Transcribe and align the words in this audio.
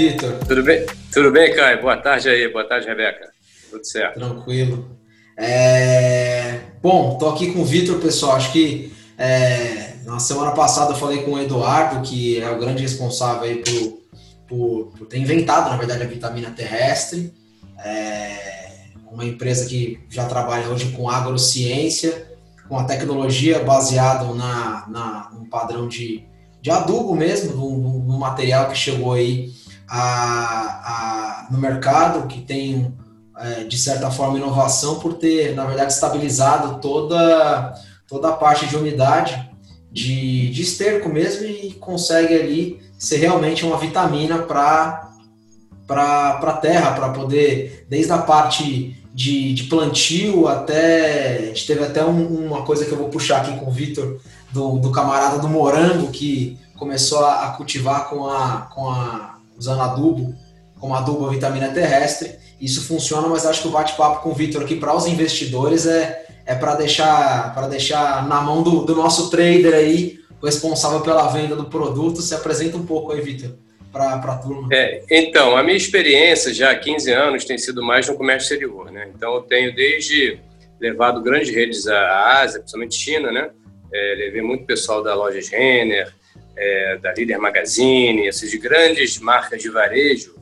Vitor? 0.00 0.32
Tudo 0.48 0.62
bem? 0.62 0.86
Tudo 1.12 1.30
bem, 1.30 1.54
Caio? 1.54 1.82
Boa 1.82 1.96
tarde 1.98 2.30
aí, 2.30 2.50
boa 2.50 2.66
tarde, 2.66 2.86
Rebeca. 2.86 3.28
Tudo 3.70 3.84
certo. 3.84 4.14
Tranquilo. 4.14 4.96
É... 5.36 6.60
Bom, 6.80 7.18
tô 7.18 7.28
aqui 7.28 7.52
com 7.52 7.60
o 7.60 7.64
Vitor, 7.66 8.00
pessoal. 8.00 8.36
Acho 8.36 8.50
que 8.50 8.94
é... 9.18 9.96
na 10.06 10.18
semana 10.18 10.52
passada 10.52 10.92
eu 10.92 10.96
falei 10.96 11.22
com 11.22 11.32
o 11.32 11.38
Eduardo, 11.38 12.00
que 12.00 12.40
é 12.40 12.50
o 12.50 12.58
grande 12.58 12.80
responsável 12.80 13.42
aí 13.42 13.56
por, 13.56 14.00
por, 14.48 14.92
por 14.96 15.06
ter 15.06 15.18
inventado, 15.18 15.68
na 15.68 15.76
verdade, 15.76 16.02
a 16.02 16.06
vitamina 16.06 16.50
terrestre. 16.50 17.34
É... 17.84 18.70
Uma 19.12 19.26
empresa 19.26 19.68
que 19.68 20.00
já 20.08 20.24
trabalha 20.24 20.68
hoje 20.68 20.92
com 20.92 21.10
agrociência, 21.10 22.26
com 22.66 22.78
a 22.78 22.84
tecnologia 22.84 23.58
baseada 23.58 24.24
na, 24.32 24.86
na, 24.88 25.30
num 25.34 25.44
padrão 25.44 25.86
de, 25.86 26.24
de 26.62 26.70
adubo 26.70 27.14
mesmo, 27.14 27.54
num, 27.54 28.18
material 28.18 28.68
que 28.70 28.78
chegou 28.78 29.12
aí 29.12 29.50
a, 29.90 31.46
a, 31.46 31.46
no 31.50 31.58
mercado, 31.58 32.28
que 32.28 32.40
tem 32.40 32.94
é, 33.40 33.64
de 33.64 33.78
certa 33.78 34.10
forma, 34.10 34.38
inovação 34.38 34.98
por 35.00 35.14
ter, 35.14 35.54
na 35.54 35.64
verdade, 35.64 35.92
estabilizado 35.92 36.78
toda, 36.78 37.74
toda 38.06 38.28
a 38.28 38.32
parte 38.32 38.66
de 38.66 38.76
umidade 38.76 39.50
de, 39.90 40.50
de 40.50 40.62
esterco 40.62 41.08
mesmo 41.08 41.46
e 41.46 41.72
consegue 41.80 42.34
ali 42.34 42.80
ser 42.98 43.16
realmente 43.16 43.64
uma 43.64 43.78
vitamina 43.78 44.38
para 44.38 45.10
a 45.88 46.58
terra, 46.60 46.92
para 46.92 47.08
poder, 47.08 47.86
desde 47.88 48.12
a 48.12 48.18
parte 48.18 48.94
de, 49.12 49.54
de, 49.54 49.64
plantio 49.64 50.46
até. 50.46 51.38
A 51.38 51.46
gente 51.46 51.66
teve 51.66 51.82
até 51.82 52.04
um, 52.04 52.46
uma 52.46 52.62
coisa 52.62 52.84
que 52.84 52.92
eu 52.92 52.98
vou 52.98 53.08
puxar 53.08 53.38
aqui 53.38 53.58
com 53.58 53.70
o 53.70 53.72
Vitor, 53.72 54.20
do, 54.52 54.78
do 54.78 54.92
camarada 54.92 55.38
do 55.38 55.48
morango, 55.48 56.10
que 56.12 56.58
começou 56.78 57.24
a, 57.24 57.46
a 57.46 57.50
cultivar 57.52 58.08
com 58.10 58.28
a, 58.28 58.68
com 58.74 58.88
a, 58.88 59.39
usando 59.60 59.82
adubo, 59.82 60.34
como 60.80 60.94
adubo 60.94 61.26
a 61.26 61.30
vitamina 61.30 61.68
terrestre 61.68 62.40
isso 62.60 62.86
funciona, 62.86 63.26
mas 63.26 63.46
acho 63.46 63.62
que 63.62 63.68
o 63.68 63.70
bate-papo 63.70 64.22
com 64.22 64.30
o 64.30 64.34
Vitor 64.34 64.62
aqui 64.62 64.76
para 64.76 64.94
os 64.94 65.06
investidores 65.06 65.86
é, 65.86 66.26
é 66.44 66.54
para 66.54 66.74
deixar, 66.74 67.54
para 67.54 67.66
deixar 67.68 68.28
na 68.28 68.42
mão 68.42 68.62
do, 68.62 68.84
do 68.84 68.94
nosso 68.94 69.30
trader 69.30 69.72
aí, 69.72 70.20
responsável 70.42 71.00
pela 71.00 71.26
venda 71.28 71.56
do 71.56 71.64
produto. 71.64 72.20
Se 72.20 72.34
apresenta 72.34 72.76
um 72.76 72.84
pouco 72.84 73.12
aí, 73.12 73.20
Vitor, 73.22 73.56
para 73.90 74.14
a 74.14 74.38
turma. 74.38 74.68
É, 74.72 75.02
então, 75.10 75.56
a 75.56 75.62
minha 75.62 75.76
experiência 75.76 76.52
já 76.52 76.70
há 76.70 76.74
15 76.74 77.10
anos 77.10 77.44
tem 77.46 77.56
sido 77.56 77.82
mais 77.82 78.06
no 78.06 78.14
comércio 78.14 78.44
exterior. 78.44 78.92
Né? 78.92 79.10
Então, 79.14 79.34
eu 79.34 79.40
tenho 79.40 79.74
desde 79.74 80.38
levado 80.78 81.22
grandes 81.22 81.54
redes 81.54 81.86
à 81.86 82.42
Ásia, 82.42 82.60
principalmente 82.60 82.94
China, 82.94 83.32
né? 83.32 83.50
É, 83.92 84.14
levei 84.16 84.40
muito 84.40 84.64
pessoal 84.64 85.02
da 85.02 85.14
loja 85.14 85.40
Renner, 85.50 86.12
é, 86.56 86.98
da 86.98 87.12
Líder 87.12 87.38
Magazine, 87.38 88.26
essas 88.26 88.52
grandes 88.54 89.18
marcas 89.18 89.62
de 89.62 89.68
varejo 89.68 90.34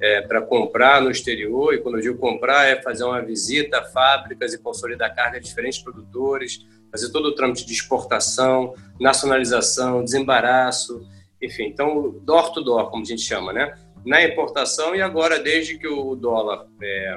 é, 0.00 0.20
para 0.22 0.42
comprar 0.42 1.00
no 1.00 1.10
exterior, 1.10 1.74
e 1.74 1.78
quando 1.78 1.96
eu 1.96 2.02
digo 2.02 2.18
comprar, 2.18 2.66
é 2.66 2.80
fazer 2.82 3.04
uma 3.04 3.22
visita 3.22 3.78
a 3.78 3.84
fábricas 3.84 4.52
e 4.52 4.58
consolidar 4.58 5.14
carga 5.14 5.40
de 5.40 5.46
diferentes 5.46 5.78
produtores, 5.78 6.66
fazer 6.90 7.10
todo 7.10 7.26
o 7.26 7.34
trâmite 7.34 7.64
de 7.64 7.72
exportação, 7.72 8.74
nacionalização, 9.00 10.04
desembaraço, 10.04 11.06
enfim, 11.40 11.64
então, 11.64 12.14
door 12.22 12.52
to 12.52 12.62
door, 12.62 12.90
como 12.90 13.02
a 13.02 13.06
gente 13.06 13.22
chama, 13.22 13.52
né? 13.52 13.76
Na 14.04 14.22
importação 14.22 14.94
e 14.94 15.02
agora, 15.02 15.38
desde 15.38 15.78
que 15.78 15.86
o 15.86 16.14
dólar 16.14 16.66
é, 16.82 17.16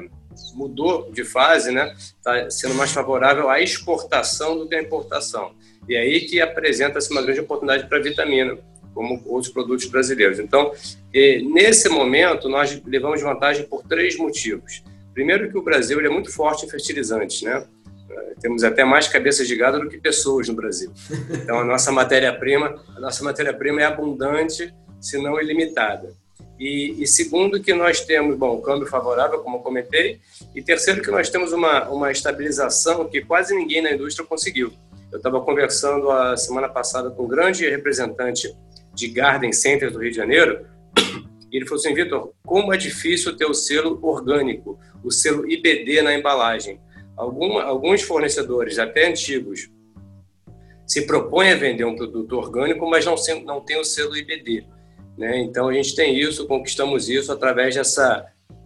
mudou 0.53 1.11
de 1.11 1.23
fase, 1.23 1.71
né? 1.71 1.93
Está 1.97 2.49
sendo 2.49 2.75
mais 2.75 2.91
favorável 2.91 3.49
à 3.49 3.61
exportação 3.61 4.57
do 4.57 4.67
que 4.67 4.75
à 4.75 4.81
importação. 4.81 5.53
E 5.89 5.97
aí 5.97 6.21
que 6.21 6.39
apresenta-se 6.39 7.11
uma 7.11 7.23
grande 7.23 7.39
oportunidade 7.39 7.89
para 7.89 7.97
a 7.97 8.01
vitamina 8.01 8.55
como 8.93 9.21
outros 9.25 9.51
produtos 9.51 9.85
brasileiros. 9.87 10.39
Então, 10.39 10.71
nesse 11.51 11.89
momento, 11.89 12.47
nós 12.47 12.79
levamos 12.85 13.21
vantagem 13.21 13.65
por 13.65 13.81
três 13.83 14.15
motivos. 14.15 14.83
Primeiro 15.13 15.49
que 15.49 15.57
o 15.57 15.63
Brasil 15.63 15.99
é 15.99 16.09
muito 16.09 16.31
forte 16.31 16.65
em 16.65 16.69
fertilizantes, 16.69 17.41
né? 17.41 17.65
Eh, 18.09 18.33
temos 18.39 18.63
até 18.63 18.83
mais 18.83 19.07
cabeças 19.07 19.47
de 19.47 19.55
gado 19.55 19.79
do 19.79 19.89
que 19.89 19.97
pessoas 19.97 20.47
no 20.47 20.53
Brasil. 20.53 20.91
Então, 21.31 21.59
a 21.59 21.63
nossa 21.63 21.91
matéria-prima, 21.91 22.83
a 22.95 22.99
nossa 22.99 23.23
matéria-prima 23.23 23.81
é 23.81 23.85
abundante, 23.85 24.73
se 25.01 25.17
não 25.17 25.41
ilimitada. 25.41 26.13
E, 26.59 27.01
e, 27.01 27.07
segundo 27.07 27.61
que 27.61 27.73
nós 27.73 28.01
temos, 28.01 28.37
bom, 28.37 28.61
câmbio 28.61 28.85
favorável, 28.85 29.39
como 29.39 29.57
eu 29.57 29.61
comentei, 29.61 30.19
e 30.53 30.61
terceiro 30.61 31.01
que 31.01 31.09
nós 31.09 31.29
temos 31.29 31.53
uma, 31.53 31.87
uma 31.89 32.11
estabilização 32.11 33.07
que 33.07 33.21
quase 33.21 33.55
ninguém 33.55 33.81
na 33.81 33.91
indústria 33.91 34.27
conseguiu. 34.27 34.73
Eu 35.11 35.17
estava 35.17 35.41
conversando 35.41 36.09
a 36.11 36.37
semana 36.37 36.69
passada 36.69 37.09
com 37.09 37.23
um 37.23 37.27
grande 37.27 37.67
representante 37.67 38.55
de 38.93 39.07
Garden 39.07 39.51
Center 39.51 39.91
do 39.91 39.99
Rio 39.99 40.11
de 40.11 40.17
Janeiro, 40.17 40.65
e 41.51 41.57
ele 41.57 41.65
falou 41.65 41.79
assim, 41.79 41.93
Vitor, 41.93 42.31
como 42.45 42.73
é 42.73 42.77
difícil 42.77 43.35
ter 43.35 43.45
o 43.45 43.53
selo 43.53 43.99
orgânico, 44.03 44.79
o 45.03 45.11
selo 45.11 45.49
IBD 45.49 46.01
na 46.01 46.13
embalagem. 46.13 46.79
Alguma, 47.17 47.63
alguns 47.63 48.01
fornecedores, 48.01 48.77
até 48.77 49.07
antigos, 49.07 49.69
se 50.85 51.05
propõem 51.05 51.51
a 51.51 51.55
vender 51.55 51.85
um 51.85 51.95
produto 51.95 52.33
orgânico, 52.33 52.87
mas 52.89 53.05
não, 53.05 53.15
não 53.43 53.61
tem 53.61 53.79
o 53.79 53.83
selo 53.83 54.15
IBD. 54.15 54.65
Né? 55.17 55.39
Então, 55.39 55.67
a 55.67 55.73
gente 55.73 55.95
tem 55.95 56.17
isso, 56.17 56.47
conquistamos 56.47 57.09
isso 57.09 57.31
através 57.31 57.75
dessa, 57.75 58.25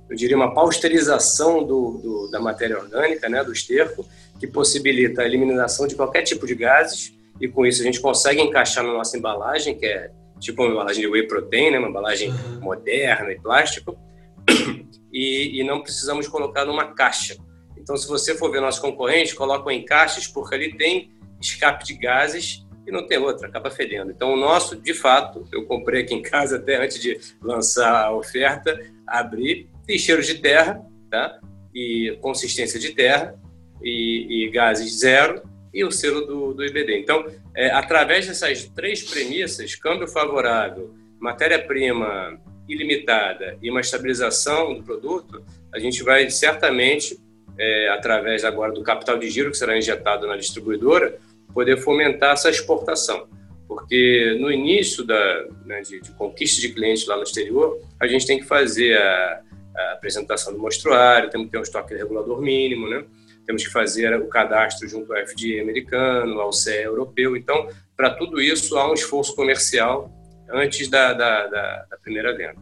eu 0.10 0.16
diria, 0.16 0.36
uma 0.36 0.54
pasteurização 0.54 1.64
do, 1.64 1.98
do, 1.98 2.32
da 2.32 2.40
matéria 2.40 2.78
orgânica, 2.78 3.28
né, 3.28 3.44
do 3.44 3.52
esterco, 3.52 4.06
que 4.44 4.48
possibilita 4.48 5.22
a 5.22 5.26
eliminação 5.26 5.88
de 5.88 5.96
qualquer 5.96 6.24
tipo 6.24 6.46
de 6.46 6.54
gases, 6.54 7.18
e 7.40 7.48
com 7.48 7.66
isso 7.66 7.82
a 7.82 7.86
gente 7.86 8.02
consegue 8.02 8.42
encaixar 8.42 8.84
na 8.84 8.92
nossa 8.92 9.18
embalagem, 9.18 9.78
que 9.78 9.86
é 9.86 10.12
tipo 10.38 10.62
uma 10.62 10.74
embalagem 10.74 11.02
de 11.02 11.08
whey 11.08 11.26
protein, 11.26 11.72
né? 11.72 11.80
uma 11.80 11.88
embalagem 11.88 12.30
uhum. 12.30 12.60
moderna 12.60 13.32
e 13.32 13.40
plástico, 13.40 13.98
e, 15.14 15.62
e, 15.62 15.64
não 15.64 15.82
precisamos 15.82 16.28
colocar 16.28 16.66
numa 16.66 16.94
caixa. 16.94 17.38
Então, 17.78 17.96
se 17.96 18.06
você 18.06 18.36
for 18.36 18.52
ver 18.52 18.60
nossos 18.60 18.82
concorrentes, 18.82 19.32
colocam 19.32 19.72
em 19.72 19.86
caixas 19.86 20.28
porque 20.28 20.56
ali 20.56 20.76
tem 20.76 21.14
escape 21.40 21.86
de 21.86 21.94
gases 21.94 22.66
e 22.86 22.92
não 22.92 23.08
tem 23.08 23.20
outra, 23.20 23.48
acaba 23.48 23.72
fedendo. 23.72 24.12
Então, 24.12 24.34
o 24.34 24.36
nosso, 24.36 24.76
de 24.76 24.94
fato, 24.94 25.48
eu 25.54 25.66
comprei 25.66 26.02
aqui 26.02 26.14
em 26.14 26.22
casa 26.22 26.58
até 26.58 26.84
antes 26.84 27.00
de 27.00 27.18
lançar 27.42 28.08
a 28.08 28.14
oferta, 28.14 28.78
abri, 29.08 29.70
tem 29.88 29.98
cheiro 29.98 30.22
de 30.22 30.36
terra, 30.36 30.86
tá? 31.10 31.40
E 31.74 32.18
consistência 32.22 32.78
de 32.78 32.90
terra 32.90 33.42
e, 33.84 34.46
e 34.46 34.50
gases 34.50 35.00
zero 35.00 35.42
e 35.74 35.84
o 35.84 35.92
selo 35.92 36.26
do, 36.26 36.54
do 36.54 36.64
IBD. 36.64 37.00
Então, 37.00 37.26
é, 37.56 37.72
através 37.72 38.28
dessas 38.28 38.66
três 38.70 39.04
premissas, 39.04 39.76
câmbio 39.76 40.08
favorável, 40.08 40.94
matéria-prima 41.20 42.40
ilimitada 42.68 43.58
e 43.62 43.70
uma 43.70 43.82
estabilização 43.82 44.76
do 44.76 44.84
produto, 44.84 45.44
a 45.74 45.80
gente 45.80 46.04
vai 46.04 46.30
certamente, 46.30 47.18
é, 47.58 47.90
através 47.90 48.46
agora 48.46 48.72
do 48.72 48.84
capital 48.84 49.18
de 49.18 49.30
giro 49.30 49.52
que 49.52 49.58
será 49.58 49.78
injetado 49.78 50.28
na 50.28 50.38
distribuidora, 50.38 51.18
poder 51.54 51.78
fomentar 51.78 52.34
essa 52.34 52.50
exportação. 52.50 53.28
Porque 53.68 54.38
no 54.40 54.52
início 54.52 55.04
da, 55.04 55.46
né, 55.66 55.82
de, 55.82 56.00
de 56.00 56.12
conquista 56.12 56.62
de 56.62 56.70
clientes 56.74 57.08
lá 57.08 57.18
no 57.18 57.24
exterior, 57.24 57.80
a 58.00 58.08
gente 58.08 58.28
tem 58.28 58.38
que 58.38 58.46
fazer 58.46 58.96
a, 58.98 59.42
a 59.76 59.92
apresentação 59.94 60.54
do 60.54 60.60
mostruário, 60.60 61.30
temos 61.30 61.48
que 61.48 61.52
ter 61.52 61.58
um 61.58 61.64
estoque 61.64 61.96
regulador 61.96 62.40
mínimo, 62.40 62.88
né? 62.88 63.04
Temos 63.46 63.64
que 63.64 63.72
fazer 63.72 64.16
o 64.20 64.28
cadastro 64.28 64.88
junto 64.88 65.14
ao 65.14 65.20
FDA 65.26 65.62
americano, 65.62 66.40
ao 66.40 66.52
CE 66.52 66.84
europeu. 66.84 67.36
Então, 67.36 67.68
para 67.96 68.12
tudo 68.12 68.42
isso, 68.42 68.78
há 68.78 68.90
um 68.90 68.94
esforço 68.94 69.36
comercial 69.36 70.12
antes 70.52 70.90
da, 70.90 71.14
da, 71.14 71.48
da, 71.48 71.86
da 71.90 71.98
primeira 71.98 72.36
venda. 72.36 72.62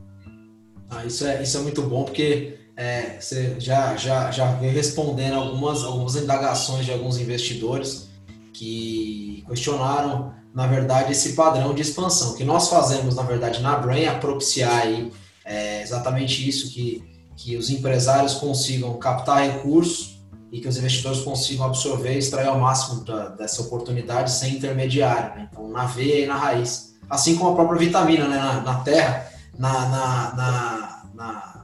Ah, 0.89 1.05
isso, 1.05 1.25
é, 1.25 1.41
isso 1.41 1.57
é 1.57 1.61
muito 1.61 1.81
bom, 1.83 2.03
porque 2.03 2.57
é, 2.75 3.19
você 3.19 3.55
já, 3.59 3.95
já, 3.95 4.31
já 4.31 4.51
veio 4.53 4.73
respondendo 4.73 5.35
algumas, 5.35 5.83
algumas 5.83 6.15
indagações 6.15 6.85
de 6.85 6.91
alguns 6.91 7.17
investidores 7.17 8.09
que 8.53 9.43
questionaram, 9.47 10.33
na 10.53 10.67
verdade, 10.67 11.11
esse 11.13 11.33
padrão 11.33 11.73
de 11.73 11.81
expansão. 11.81 12.31
O 12.31 12.35
que 12.35 12.43
nós 12.43 12.69
fazemos, 12.69 13.15
na 13.15 13.23
verdade, 13.23 13.61
na 13.61 13.77
Brain 13.77 14.03
é 14.03 14.19
propiciar 14.19 14.83
aí, 14.83 15.11
é 15.45 15.81
exatamente 15.81 16.47
isso, 16.47 16.73
que, 16.73 17.03
que 17.37 17.55
os 17.55 17.69
empresários 17.69 18.33
consigam 18.33 18.97
captar 18.97 19.43
recursos 19.43 20.10
e 20.51 20.59
que 20.59 20.67
os 20.67 20.77
investidores 20.77 21.21
consigam 21.21 21.65
absorver 21.65 22.13
e 22.13 22.17
extrair 22.17 22.47
ao 22.47 22.59
máximo 22.59 23.03
da, 23.05 23.29
dessa 23.29 23.61
oportunidade 23.61 24.31
sem 24.31 24.55
intermediário, 24.55 25.35
né? 25.35 25.49
então 25.51 25.69
na 25.69 25.85
veia 25.85 26.23
e 26.23 26.27
na 26.27 26.35
raiz. 26.35 26.93
Assim 27.09 27.35
como 27.35 27.51
a 27.51 27.55
própria 27.55 27.79
vitamina 27.79 28.27
né? 28.27 28.37
na, 28.37 28.61
na 28.61 28.75
terra, 28.81 29.27
na, 29.57 29.71
na, 29.87 30.35
na, 30.35 31.03
na, 31.13 31.63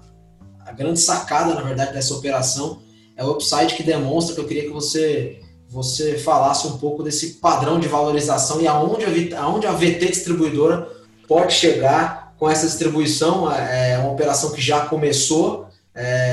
a 0.65 0.71
grande 0.71 0.99
sacada, 0.99 1.53
na 1.53 1.61
verdade, 1.61 1.93
dessa 1.93 2.13
operação 2.13 2.81
é 3.15 3.23
o 3.23 3.31
upside 3.31 3.75
que 3.75 3.83
demonstra 3.83 4.35
que 4.35 4.41
eu 4.41 4.47
queria 4.47 4.63
que 4.63 4.69
você 4.69 5.41
você 5.69 6.17
falasse 6.17 6.65
um 6.65 6.77
pouco 6.77 7.03
desse 7.03 7.35
padrão 7.35 7.79
de 7.79 7.87
valorização 7.87 8.61
e 8.61 8.67
aonde 8.67 9.03
a, 9.35 9.41
aonde 9.41 9.67
a 9.67 9.73
VT 9.73 10.07
distribuidora 10.07 10.87
pode 11.27 11.53
chegar 11.53 12.33
com 12.37 12.49
essa 12.49 12.65
distribuição. 12.65 13.51
É 13.51 13.97
uma 13.97 14.11
operação 14.11 14.51
que 14.51 14.61
já 14.61 14.85
começou, 14.85 15.67
é, 15.93 16.26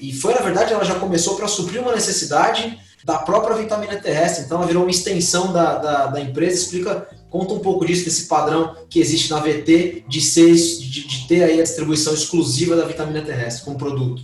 e 0.00 0.12
foi, 0.12 0.34
na 0.34 0.40
verdade, 0.40 0.72
ela 0.72 0.84
já 0.84 0.94
começou 0.94 1.36
para 1.36 1.46
suprir 1.48 1.80
uma 1.80 1.92
necessidade 1.92 2.78
da 3.04 3.18
própria 3.18 3.56
vitamina 3.56 3.96
terrestre. 3.96 4.44
Então, 4.44 4.58
ela 4.58 4.66
virou 4.66 4.82
uma 4.82 4.90
extensão 4.90 5.52
da, 5.52 5.76
da, 5.76 6.06
da, 6.06 6.20
empresa. 6.20 6.56
Explica 6.56 7.08
Conta 7.30 7.54
um 7.54 7.60
pouco 7.60 7.86
disso, 7.86 8.04
desse 8.04 8.26
padrão 8.26 8.76
que 8.90 8.98
existe 8.98 9.30
na 9.30 9.38
VT 9.38 10.04
de, 10.08 10.20
ser, 10.20 10.52
de, 10.52 11.06
de 11.06 11.28
ter 11.28 11.44
aí 11.44 11.60
a 11.60 11.62
distribuição 11.62 12.12
exclusiva 12.12 12.74
da 12.74 12.84
vitamina 12.84 13.22
terrestre 13.22 13.64
como 13.64 13.78
produto. 13.78 14.20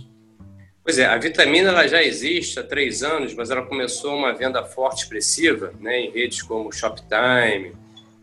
Pois 0.83 0.99
é, 0.99 1.05
a 1.05 1.17
vitamina 1.17 1.69
ela 1.69 1.87
já 1.87 2.03
existe 2.03 2.59
há 2.59 2.63
três 2.63 3.03
anos, 3.03 3.33
mas 3.33 3.49
ela 3.49 3.65
começou 3.65 4.13
uma 4.13 4.33
venda 4.33 4.63
forte 4.63 5.03
expressiva 5.03 5.73
né, 5.79 6.01
em 6.01 6.11
redes 6.11 6.41
como 6.41 6.71
Shoptime, 6.71 7.73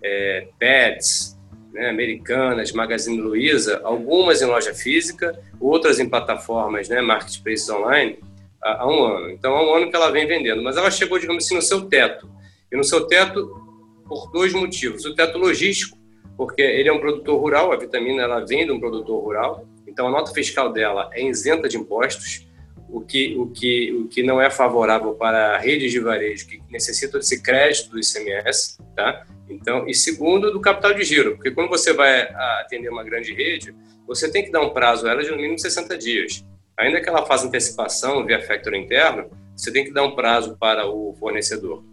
é, 0.03 0.49
Pets, 0.59 1.34
né, 1.75 1.91
Americanas, 1.91 2.73
Magazine 2.73 3.21
Luiza, 3.21 3.81
algumas 3.83 4.41
em 4.41 4.47
loja 4.47 4.73
física, 4.73 5.39
outras 5.61 5.99
em 5.99 6.09
plataformas, 6.09 6.89
né, 6.89 7.01
marketplaces 7.01 7.69
online, 7.69 8.19
há, 8.63 8.83
há 8.83 8.87
um 8.87 9.05
ano. 9.05 9.31
Então, 9.31 9.55
há 9.55 9.63
um 9.63 9.75
ano 9.75 9.91
que 9.91 9.97
ela 9.97 10.11
vem 10.11 10.27
vendendo, 10.27 10.63
mas 10.63 10.77
ela 10.77 10.91
chegou, 10.91 11.19
digamos 11.19 11.45
assim, 11.45 11.57
no 11.57 11.63
seu 11.63 11.83
teto. 11.87 12.31
E 12.71 12.77
no 12.77 12.85
seu 12.85 13.07
teto, 13.07 13.61
por 14.09 14.31
dois 14.31 14.53
motivos. 14.53 15.05
O 15.05 15.15
teto 15.15 15.37
logístico, 15.37 15.99
porque 16.37 16.63
ele 16.63 16.89
é 16.89 16.93
um 16.93 17.01
produtor 17.01 17.41
rural, 17.41 17.73
a 17.73 17.77
vitamina 17.77 18.23
ela 18.23 18.41
vem 18.41 18.65
de 18.65 18.73
um 18.73 18.79
produtor 18.79 19.23
rural, 19.23 19.67
então 19.87 20.07
a 20.07 20.11
nota 20.11 20.33
fiscal 20.33 20.73
dela 20.73 21.11
é 21.13 21.23
isenta 21.25 21.69
de 21.69 21.77
impostos, 21.77 22.47
o 22.89 23.01
que, 23.01 23.37
o 23.37 23.49
que, 23.49 23.93
o 23.93 24.09
que 24.09 24.23
não 24.23 24.41
é 24.41 24.49
favorável 24.49 25.15
para 25.15 25.59
redes 25.59 25.91
de 25.91 25.99
varejo 25.99 26.47
que 26.47 26.63
necessitam 26.71 27.19
desse 27.19 27.43
crédito 27.43 27.91
do 27.91 27.99
ICMS, 27.99 28.79
tá? 28.95 29.27
Então, 29.49 29.87
e 29.87 29.95
segundo, 29.95 30.51
do 30.51 30.61
capital 30.61 30.95
de 30.95 31.05
giro, 31.05 31.37
porque 31.37 31.51
quando 31.51 31.69
você 31.69 31.93
vai 31.93 32.23
atender 32.61 32.89
uma 32.89 33.05
grande 33.05 33.33
rede, 33.35 33.75
você 34.07 34.31
tem 34.31 34.45
que 34.45 34.51
dar 34.51 34.61
um 34.61 34.71
prazo 34.71 35.07
a 35.07 35.11
ela 35.11 35.23
de 35.23 35.31
no 35.31 35.37
mínimo 35.37 35.59
60 35.59 35.97
dias. 35.99 36.45
Ainda 36.79 37.01
que 37.01 37.09
ela 37.09 37.25
faça 37.25 37.47
antecipação 37.47 38.25
via 38.25 38.41
factor 38.41 38.75
interno, 38.75 39.31
você 39.57 39.71
tem 39.71 39.85
que 39.85 39.93
dar 39.93 40.03
um 40.03 40.15
prazo 40.15 40.57
para 40.59 40.87
o 40.87 41.15
fornecedor. 41.19 41.85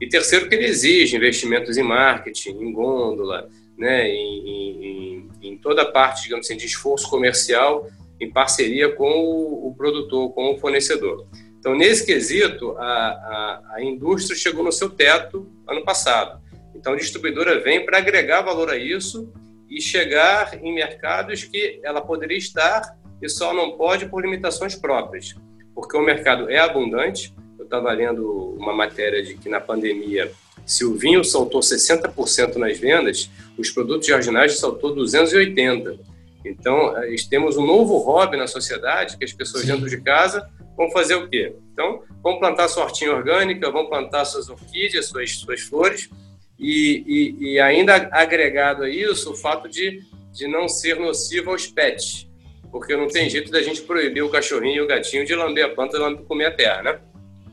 E 0.00 0.08
terceiro, 0.08 0.48
que 0.48 0.54
ele 0.54 0.66
exige 0.66 1.16
investimentos 1.16 1.76
em 1.76 1.82
marketing, 1.82 2.50
em 2.50 2.72
gôndola, 2.72 3.48
né, 3.76 4.08
em, 4.08 4.48
em, 4.48 5.28
em 5.42 5.56
toda 5.56 5.82
a 5.82 5.90
parte, 5.90 6.24
digamos 6.24 6.46
assim, 6.46 6.56
de 6.56 6.66
esforço 6.66 7.08
comercial 7.08 7.88
em 8.20 8.30
parceria 8.30 8.92
com 8.94 9.10
o, 9.10 9.68
o 9.68 9.74
produtor, 9.74 10.32
com 10.32 10.52
o 10.52 10.58
fornecedor. 10.58 11.26
Então, 11.58 11.74
nesse 11.74 12.06
quesito, 12.06 12.76
a, 12.78 12.84
a, 12.84 13.62
a, 13.74 13.82
indústria 13.82 14.36
chegou 14.36 14.62
no 14.62 14.72
seu 14.72 14.90
teto 14.90 15.50
ano 15.66 15.84
passado. 15.84 16.40
Então, 16.78 16.92
a 16.92 16.96
distribuidora 16.96 17.58
vem 17.58 17.84
para 17.84 17.98
agregar 17.98 18.42
valor 18.42 18.70
a 18.70 18.76
isso 18.76 19.32
e 19.68 19.82
chegar 19.82 20.62
em 20.62 20.72
mercados 20.72 21.42
que 21.42 21.80
ela 21.82 22.00
poderia 22.00 22.38
estar 22.38 22.96
e 23.20 23.28
só 23.28 23.52
não 23.52 23.76
pode 23.76 24.06
por 24.06 24.22
limitações 24.22 24.76
próprias, 24.76 25.34
porque 25.74 25.96
o 25.96 26.02
mercado 26.02 26.48
é 26.48 26.60
abundante. 26.60 27.34
Eu 27.58 27.64
estava 27.64 27.92
lendo 27.92 28.54
uma 28.56 28.72
matéria 28.72 29.24
de 29.24 29.34
que 29.34 29.48
na 29.48 29.60
pandemia, 29.60 30.30
se 30.64 30.84
o 30.84 30.94
vinho 30.94 31.24
saltou 31.24 31.60
60% 31.60 32.54
nas 32.54 32.78
vendas, 32.78 33.28
os 33.58 33.70
produtos 33.70 34.06
de 34.06 34.50
saltou 34.50 34.94
280%. 34.94 35.98
Então, 36.44 36.96
eh, 36.96 37.16
temos 37.28 37.56
um 37.56 37.66
novo 37.66 37.98
hobby 37.98 38.36
na 38.36 38.46
sociedade, 38.46 39.18
que 39.18 39.24
as 39.24 39.32
pessoas 39.32 39.64
Sim. 39.64 39.72
dentro 39.72 39.90
de 39.90 40.00
casa 40.00 40.48
vão 40.76 40.88
fazer 40.92 41.16
o 41.16 41.28
quê? 41.28 41.52
Então, 41.72 42.04
vão 42.22 42.38
plantar 42.38 42.68
sua 42.68 42.84
hortinha 42.84 43.12
orgânica, 43.12 43.68
vão 43.68 43.88
plantar 43.88 44.24
suas 44.24 44.48
orquídeas, 44.48 45.06
suas, 45.06 45.32
suas 45.32 45.60
flores, 45.62 46.08
e, 46.58 47.04
e, 47.06 47.52
e, 47.52 47.60
ainda 47.60 48.08
agregado 48.10 48.82
a 48.82 48.90
isso 48.90 49.32
o 49.32 49.36
fato 49.36 49.68
de, 49.68 50.02
de 50.32 50.48
não 50.48 50.68
ser 50.68 50.98
nocivo 50.98 51.50
aos 51.50 51.66
pets, 51.66 52.28
porque 52.70 52.96
não 52.96 53.06
tem 53.06 53.30
jeito 53.30 53.50
da 53.50 53.62
gente 53.62 53.82
proibir 53.82 54.22
o 54.22 54.28
cachorrinho 54.28 54.76
e 54.76 54.80
o 54.80 54.86
gatinho 54.86 55.24
de 55.24 55.34
lamber 55.34 55.66
a 55.66 55.68
planta 55.68 55.96
e 55.96 56.16
comer 56.24 56.46
a 56.46 56.50
terra, 56.50 56.82
né? 56.82 57.00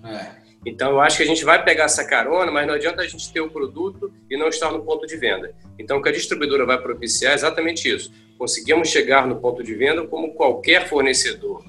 É. 0.03 0.45
Então, 0.65 0.91
eu 0.91 0.99
acho 0.99 1.17
que 1.17 1.23
a 1.23 1.27
gente 1.27 1.45
vai 1.45 1.63
pegar 1.63 1.83
essa 1.83 2.03
carona, 2.03 2.51
mas 2.51 2.65
não 2.65 2.73
adianta 2.73 3.03
a 3.03 3.07
gente 3.07 3.31
ter 3.31 3.39
o 3.39 3.49
produto 3.49 4.11
e 4.29 4.35
não 4.35 4.47
estar 4.47 4.71
no 4.71 4.83
ponto 4.83 5.05
de 5.05 5.15
venda. 5.15 5.53
Então, 5.77 5.97
o 5.97 6.01
que 6.01 6.09
a 6.09 6.11
distribuidora 6.11 6.65
vai 6.65 6.81
propiciar 6.81 7.33
é 7.33 7.35
exatamente 7.35 7.87
isso 7.87 8.11
conseguimos 8.37 8.89
chegar 8.89 9.27
no 9.27 9.37
ponto 9.37 9.63
de 9.63 9.73
venda 9.75 10.05
como 10.05 10.33
qualquer 10.33 10.87
fornecedor 10.87 11.63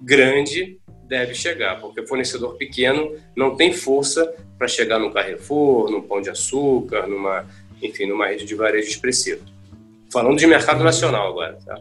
grande 0.00 0.78
deve 1.04 1.34
chegar, 1.34 1.80
porque 1.80 2.06
fornecedor 2.06 2.56
pequeno 2.56 3.16
não 3.34 3.56
tem 3.56 3.72
força 3.72 4.34
para 4.58 4.68
chegar 4.68 4.98
no 4.98 5.12
Carrefour, 5.12 5.90
no 5.90 6.02
Pão 6.02 6.20
de 6.20 6.30
Açúcar, 6.30 7.06
numa, 7.06 7.44
enfim, 7.82 8.06
numa 8.06 8.26
rede 8.26 8.44
de 8.44 8.54
varejo 8.54 8.88
expressiva. 8.88 9.40
Falando 10.10 10.38
de 10.38 10.46
mercado 10.46 10.82
nacional 10.82 11.28
agora, 11.28 11.58
tá? 11.64 11.78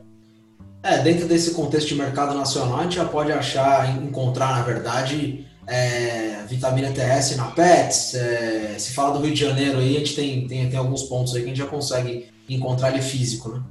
É, 0.83 0.99
dentro 0.99 1.27
desse 1.27 1.51
contexto 1.51 1.87
de 1.87 1.95
mercado 1.95 2.35
nacional, 2.35 2.79
a 2.79 2.83
gente 2.83 2.95
já 2.95 3.05
pode 3.05 3.31
achar, 3.31 3.89
encontrar, 4.03 4.55
na 4.57 4.61
verdade, 4.61 5.45
é, 5.67 6.43
vitamina 6.47 6.91
TS 6.91 7.35
na 7.37 7.45
PETS. 7.45 8.13
É, 8.13 8.75
se 8.77 8.93
fala 8.93 9.17
do 9.17 9.23
Rio 9.23 9.33
de 9.33 9.39
Janeiro 9.39 9.79
aí, 9.79 9.95
a 9.95 9.99
gente 9.99 10.15
tem, 10.15 10.47
tem, 10.47 10.69
tem 10.69 10.77
alguns 10.77 11.03
pontos 11.03 11.35
aí 11.35 11.41
que 11.41 11.45
a 11.45 11.49
gente 11.49 11.57
já 11.57 11.65
consegue 11.65 12.29
encontrar 12.47 12.91
ele 12.91 13.01
físico, 13.01 13.49
né? 13.49 13.63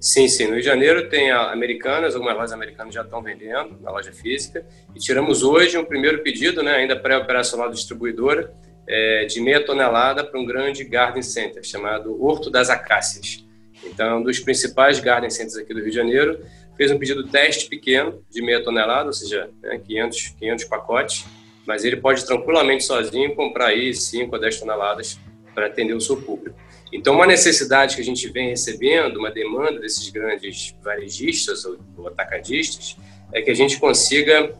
Sim, 0.00 0.28
sim. 0.28 0.44
No 0.44 0.52
Rio 0.52 0.60
de 0.60 0.66
Janeiro 0.66 1.08
tem 1.08 1.30
a 1.30 1.50
Americanas, 1.50 2.14
algumas 2.14 2.34
lojas 2.34 2.52
americanas 2.52 2.94
já 2.94 3.02
estão 3.02 3.20
vendendo 3.20 3.76
na 3.80 3.90
loja 3.90 4.12
física. 4.12 4.64
E 4.94 4.98
tiramos 4.98 5.42
hoje 5.42 5.76
um 5.76 5.84
primeiro 5.84 6.22
pedido, 6.22 6.62
né, 6.62 6.76
ainda 6.76 6.96
pré-operacional 6.96 7.70
distribuidora, 7.70 8.52
é, 8.86 9.24
de 9.26 9.40
meia 9.40 9.64
tonelada 9.64 10.24
para 10.24 10.38
um 10.38 10.46
grande 10.46 10.84
garden 10.84 11.22
center 11.22 11.62
chamado 11.64 12.22
Horto 12.22 12.48
das 12.48 12.70
Acácias. 12.70 13.44
Então, 13.84 14.18
um 14.18 14.22
dos 14.22 14.38
principais 14.40 14.98
garden 15.00 15.30
centers 15.30 15.56
aqui 15.56 15.74
do 15.74 15.80
Rio 15.80 15.90
de 15.90 15.96
Janeiro 15.96 16.44
fez 16.76 16.90
um 16.90 16.98
pedido 16.98 17.26
teste 17.26 17.68
pequeno 17.68 18.24
de 18.30 18.40
meia 18.40 18.62
tonelada, 18.62 19.06
ou 19.06 19.12
seja, 19.12 19.50
né, 19.60 19.80
500, 19.84 20.28
500 20.38 20.64
pacotes, 20.64 21.24
mas 21.66 21.84
ele 21.84 21.96
pode 21.96 22.24
tranquilamente 22.24 22.84
sozinho 22.84 23.34
comprar 23.34 23.68
aí 23.68 23.92
5 23.92 24.34
a 24.34 24.38
10 24.38 24.60
toneladas 24.60 25.18
para 25.54 25.66
atender 25.66 25.94
o 25.94 26.00
seu 26.00 26.16
público. 26.16 26.56
Então, 26.92 27.14
uma 27.14 27.26
necessidade 27.26 27.94
que 27.94 28.00
a 28.00 28.04
gente 28.04 28.28
vem 28.28 28.50
recebendo, 28.50 29.18
uma 29.18 29.30
demanda 29.30 29.78
desses 29.80 30.08
grandes 30.08 30.74
varejistas 30.82 31.64
ou, 31.64 31.78
atacadistas, 32.06 32.96
é 33.32 33.42
que 33.42 33.50
a 33.50 33.54
gente 33.54 33.78
consiga 33.78 34.54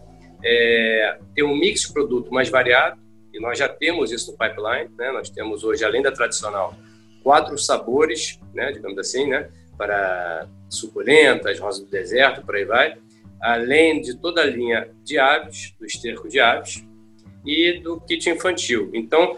é, 0.45 1.19
ter 1.35 1.43
um 1.43 1.57
mix 1.57 1.83
de 1.83 1.93
produto 1.93 2.33
mais 2.33 2.49
variado, 2.49 3.01
e 3.33 3.41
nós 3.41 3.59
já 3.59 3.69
temos 3.69 4.13
isso 4.13 4.33
no 4.33 4.39
pipeline, 4.39 4.91
né? 4.99 5.11
nós 5.13 5.31
temos 5.31 5.65
hoje, 5.65 5.85
além 5.85 6.03
da 6.03 6.13
tradicional, 6.13 6.75
quatro 7.23 7.59
sabores, 7.59 8.39
né, 8.55 8.73
digamos 8.73 8.99
assim, 8.99 9.27
né, 9.27 9.51
para 9.77 10.49
suculentas, 10.71 11.59
rosa 11.59 11.85
do 11.85 11.91
deserto, 11.91 12.43
por 12.43 12.57
aí 12.57 12.65
vai, 12.65 12.97
além 13.41 14.01
de 14.01 14.17
toda 14.17 14.41
a 14.41 14.47
linha 14.47 14.89
de 15.05 15.19
aves, 15.19 15.75
do 15.79 15.85
esterco 15.85 16.29
de 16.29 16.41
aves, 16.41 16.85
e 17.45 17.81
do 17.81 18.01
kit 18.01 18.29
infantil. 18.29 18.91
Então, 18.93 19.37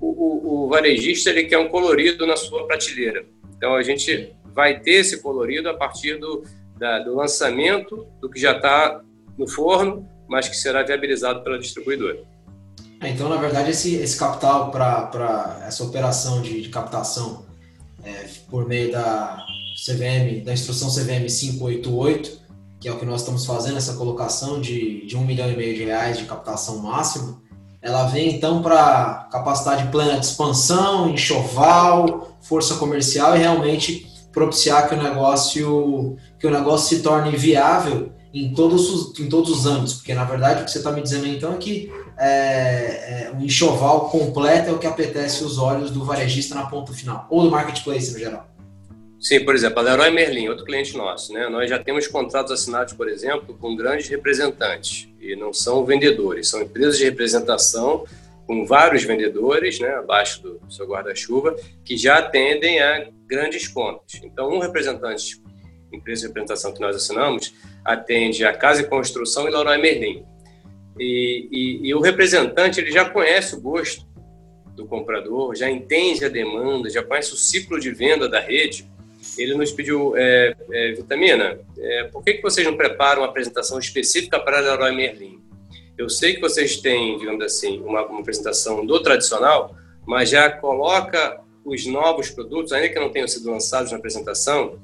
o, 0.00 0.64
o, 0.64 0.68
varejista 0.68 1.30
ele 1.30 1.44
quer 1.44 1.58
um 1.58 1.68
colorido 1.68 2.26
na 2.26 2.36
sua 2.36 2.66
prateleira. 2.66 3.24
Então 3.56 3.74
a 3.74 3.82
gente 3.82 4.32
vai 4.54 4.80
ter 4.80 4.92
esse 4.92 5.22
colorido 5.22 5.68
a 5.68 5.74
partir 5.74 6.18
do, 6.18 6.42
da, 6.78 6.98
do 6.98 7.14
lançamento 7.14 8.06
do 8.20 8.28
que 8.28 8.40
já 8.40 8.52
está 8.52 9.00
no 9.36 9.48
forno, 9.48 10.08
mas 10.28 10.48
que 10.48 10.56
será 10.56 10.82
viabilizado 10.82 11.42
pela 11.42 11.58
distribuidora. 11.58 12.18
É, 13.00 13.10
então, 13.10 13.28
na 13.28 13.36
verdade, 13.36 13.70
esse, 13.70 13.96
esse 13.96 14.18
capital 14.18 14.70
para 14.70 15.62
essa 15.66 15.84
operação 15.84 16.40
de, 16.40 16.62
de 16.62 16.68
captação 16.70 17.44
é, 18.02 18.26
por 18.48 18.66
meio 18.66 18.90
da 18.90 19.44
CVM, 19.84 20.42
da 20.44 20.52
instrução 20.52 20.88
CVM 20.88 21.26
588, 21.26 22.40
que 22.80 22.88
é 22.88 22.92
o 22.92 22.98
que 22.98 23.04
nós 23.04 23.20
estamos 23.20 23.44
fazendo, 23.44 23.76
essa 23.76 23.94
colocação 23.94 24.60
de, 24.60 25.04
de 25.06 25.16
um 25.16 25.24
milhão 25.24 25.50
e 25.50 25.56
meio 25.56 25.74
de 25.74 25.84
reais 25.84 26.18
de 26.18 26.24
captação 26.24 26.78
máxima, 26.78 27.42
ela 27.86 28.08
vem 28.08 28.34
então 28.34 28.60
para 28.62 29.28
capacidade 29.30 29.88
plena 29.92 30.18
de 30.18 30.26
expansão, 30.26 31.08
enxoval, 31.08 32.36
força 32.40 32.74
comercial 32.74 33.36
e 33.36 33.38
realmente 33.38 34.10
propiciar 34.32 34.88
que 34.88 34.96
o 34.96 35.00
negócio 35.00 36.16
que 36.36 36.48
o 36.48 36.50
negócio 36.50 36.96
se 36.96 37.02
torne 37.02 37.36
viável 37.36 38.10
em 38.34 38.52
todos 38.52 38.90
os, 38.90 39.20
em 39.20 39.28
todos 39.28 39.50
os 39.50 39.66
âmbitos, 39.66 39.94
porque 39.94 40.12
na 40.12 40.24
verdade 40.24 40.62
o 40.62 40.64
que 40.64 40.70
você 40.72 40.78
está 40.78 40.90
me 40.90 41.00
dizendo 41.00 41.28
então 41.28 41.54
é 41.54 41.56
que 41.58 41.92
é, 42.18 42.26
é, 42.26 43.32
o 43.32 43.40
enxoval 43.40 44.10
completo 44.10 44.70
é 44.70 44.72
o 44.72 44.78
que 44.78 44.86
apetece 44.88 45.44
os 45.44 45.56
olhos 45.56 45.92
do 45.92 46.04
varejista 46.04 46.56
na 46.56 46.66
ponta 46.66 46.92
final, 46.92 47.28
ou 47.30 47.42
do 47.44 47.50
marketplace 47.52 48.12
no 48.12 48.18
geral. 48.18 48.48
Sim, 49.20 49.44
por 49.44 49.54
exemplo, 49.54 49.78
a 49.78 49.82
Leroy 49.82 50.10
Merlin, 50.10 50.48
outro 50.48 50.64
cliente 50.64 50.96
nosso, 50.96 51.32
né? 51.32 51.48
Nós 51.48 51.70
já 51.70 51.78
temos 51.78 52.06
contratos 52.06 52.52
assinados, 52.52 52.92
por 52.92 53.08
exemplo, 53.08 53.56
com 53.58 53.74
grandes 53.74 54.08
representantes 54.08 55.08
e 55.32 55.36
não 55.36 55.52
são 55.52 55.84
vendedores, 55.84 56.48
são 56.48 56.62
empresas 56.62 56.98
de 56.98 57.04
representação 57.04 58.04
com 58.46 58.64
vários 58.64 59.02
vendedores, 59.02 59.80
né, 59.80 59.88
abaixo 59.96 60.40
do 60.42 60.60
seu 60.70 60.86
guarda-chuva, 60.86 61.56
que 61.84 61.96
já 61.96 62.18
atendem 62.18 62.80
a 62.80 63.08
grandes 63.26 63.66
contas. 63.66 64.20
Então, 64.22 64.48
um 64.50 64.60
representante, 64.60 65.42
empresa 65.92 66.22
de 66.22 66.26
representação 66.28 66.72
que 66.72 66.80
nós 66.80 66.94
assinamos, 66.94 67.52
atende 67.84 68.44
a 68.44 68.52
Casa 68.52 68.82
e 68.82 68.86
Construção 68.86 69.48
e 69.48 69.50
Leroy 69.50 69.78
Merlin. 69.78 70.24
E, 70.98 71.48
e, 71.50 71.88
e 71.88 71.94
o 71.94 72.00
representante 72.00 72.80
ele 72.80 72.92
já 72.92 73.08
conhece 73.08 73.56
o 73.56 73.60
gosto 73.60 74.06
do 74.76 74.86
comprador, 74.86 75.56
já 75.56 75.68
entende 75.68 76.24
a 76.24 76.28
demanda, 76.28 76.88
já 76.88 77.02
conhece 77.02 77.32
o 77.32 77.36
ciclo 77.36 77.80
de 77.80 77.90
venda 77.90 78.28
da 78.28 78.38
rede 78.38 78.88
ele 79.38 79.54
nos 79.54 79.72
pediu, 79.72 80.16
é, 80.16 80.54
é, 80.70 80.92
Vitamina, 80.92 81.58
é, 81.78 82.04
por 82.04 82.22
que, 82.22 82.34
que 82.34 82.42
vocês 82.42 82.66
não 82.66 82.76
preparam 82.76 83.22
uma 83.22 83.28
apresentação 83.28 83.78
específica 83.78 84.38
para 84.40 84.60
Leroy 84.60 84.94
Merlin? 84.94 85.40
Eu 85.96 86.08
sei 86.10 86.34
que 86.34 86.40
vocês 86.40 86.76
têm, 86.76 87.18
digamos 87.18 87.42
assim, 87.44 87.80
uma, 87.80 88.04
uma 88.06 88.20
apresentação 88.20 88.84
do 88.84 89.00
tradicional, 89.02 89.74
mas 90.06 90.30
já 90.30 90.50
coloca 90.50 91.40
os 91.64 91.86
novos 91.86 92.30
produtos, 92.30 92.72
ainda 92.72 92.88
que 92.88 93.00
não 93.00 93.10
tenham 93.10 93.26
sido 93.26 93.50
lançados 93.50 93.90
na 93.90 93.98
apresentação, 93.98 94.78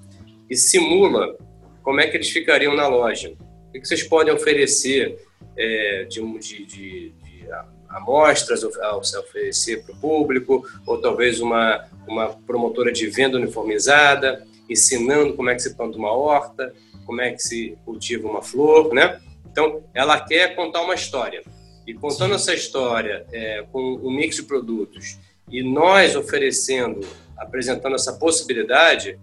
e 0.48 0.56
simula 0.56 1.36
como 1.82 2.00
é 2.00 2.06
que 2.06 2.16
eles 2.16 2.30
ficariam 2.30 2.74
na 2.74 2.88
loja. 2.88 3.34
O 3.68 3.72
que 3.72 3.86
vocês 3.86 4.02
podem 4.02 4.34
oferecer 4.34 5.18
é, 5.56 6.04
de, 6.08 6.20
de, 6.38 6.66
de, 6.66 7.10
de 7.10 7.48
amostras 7.88 8.64
oferecer 8.64 9.84
para 9.84 9.94
o 9.94 9.98
público, 9.98 10.66
ou 10.86 10.98
talvez 10.98 11.40
uma, 11.40 11.88
uma 12.06 12.28
promotora 12.28 12.92
de 12.92 13.06
venda 13.08 13.36
uniformizada, 13.36 14.46
ensinando 14.68 15.34
como 15.34 15.50
é 15.50 15.54
que 15.54 15.62
se 15.62 15.74
planta 15.74 15.98
uma 15.98 16.12
horta, 16.12 16.74
como 17.04 17.20
é 17.20 17.32
que 17.32 17.42
se 17.42 17.76
cultiva 17.84 18.28
uma 18.28 18.42
flor, 18.42 18.92
né? 18.94 19.20
Então, 19.50 19.82
ela 19.94 20.18
quer 20.18 20.54
contar 20.54 20.80
uma 20.80 20.94
história. 20.94 21.42
E 21.86 21.92
contando 21.92 22.30
Sim. 22.30 22.36
essa 22.36 22.54
história 22.54 23.26
é, 23.32 23.64
com 23.70 23.80
um 24.02 24.10
mix 24.10 24.36
de 24.36 24.44
produtos 24.44 25.18
e 25.50 25.62
nós 25.62 26.16
oferecendo, 26.16 27.00
apresentando 27.36 27.94
essa 27.94 28.14
possibilidade, 28.14 29.18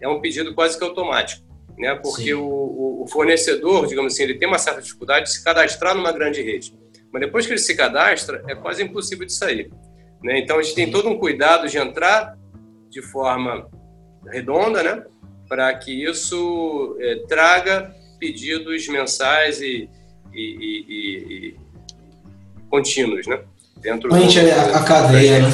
é 0.00 0.08
um 0.08 0.20
pedido 0.20 0.54
quase 0.54 0.76
que 0.76 0.84
automático, 0.84 1.42
né? 1.78 1.94
Porque 1.94 2.34
o, 2.34 3.02
o, 3.02 3.06
fornecedor, 3.06 3.86
digamos 3.86 4.12
assim, 4.12 4.24
ele 4.24 4.34
tem 4.34 4.48
uma 4.48 4.58
certa 4.58 4.82
dificuldade 4.82 5.26
de 5.26 5.32
se 5.32 5.44
cadastrar 5.44 5.94
numa 5.94 6.12
grande 6.12 6.42
rede. 6.42 6.76
Mas 7.12 7.22
depois 7.22 7.46
que 7.46 7.52
ele 7.52 7.60
se 7.60 7.74
cadastra, 7.76 8.42
é 8.48 8.54
quase 8.54 8.82
impossível 8.82 9.24
de 9.24 9.32
sair. 9.32 9.70
Né? 10.22 10.38
Então, 10.38 10.58
a 10.58 10.62
gente 10.62 10.74
tem 10.74 10.90
todo 10.90 11.08
um 11.08 11.18
cuidado 11.18 11.68
de 11.68 11.78
entrar 11.78 12.36
de 12.88 13.02
forma 13.02 13.66
redonda, 14.30 14.82
né? 14.82 15.02
Para 15.48 15.72
que 15.74 16.04
isso 16.04 16.96
é, 17.00 17.16
traga 17.28 17.94
pedidos 18.18 18.86
mensais 18.88 19.60
e, 19.60 19.88
e, 20.32 20.42
e, 20.42 20.94
e 21.48 21.56
contínuos, 22.70 23.26
né? 23.26 23.40
Dentro 23.80 24.08
do, 24.08 24.14
a, 24.14 24.78
a 24.78 24.84
cadeia, 24.84 25.40
né? 25.40 25.50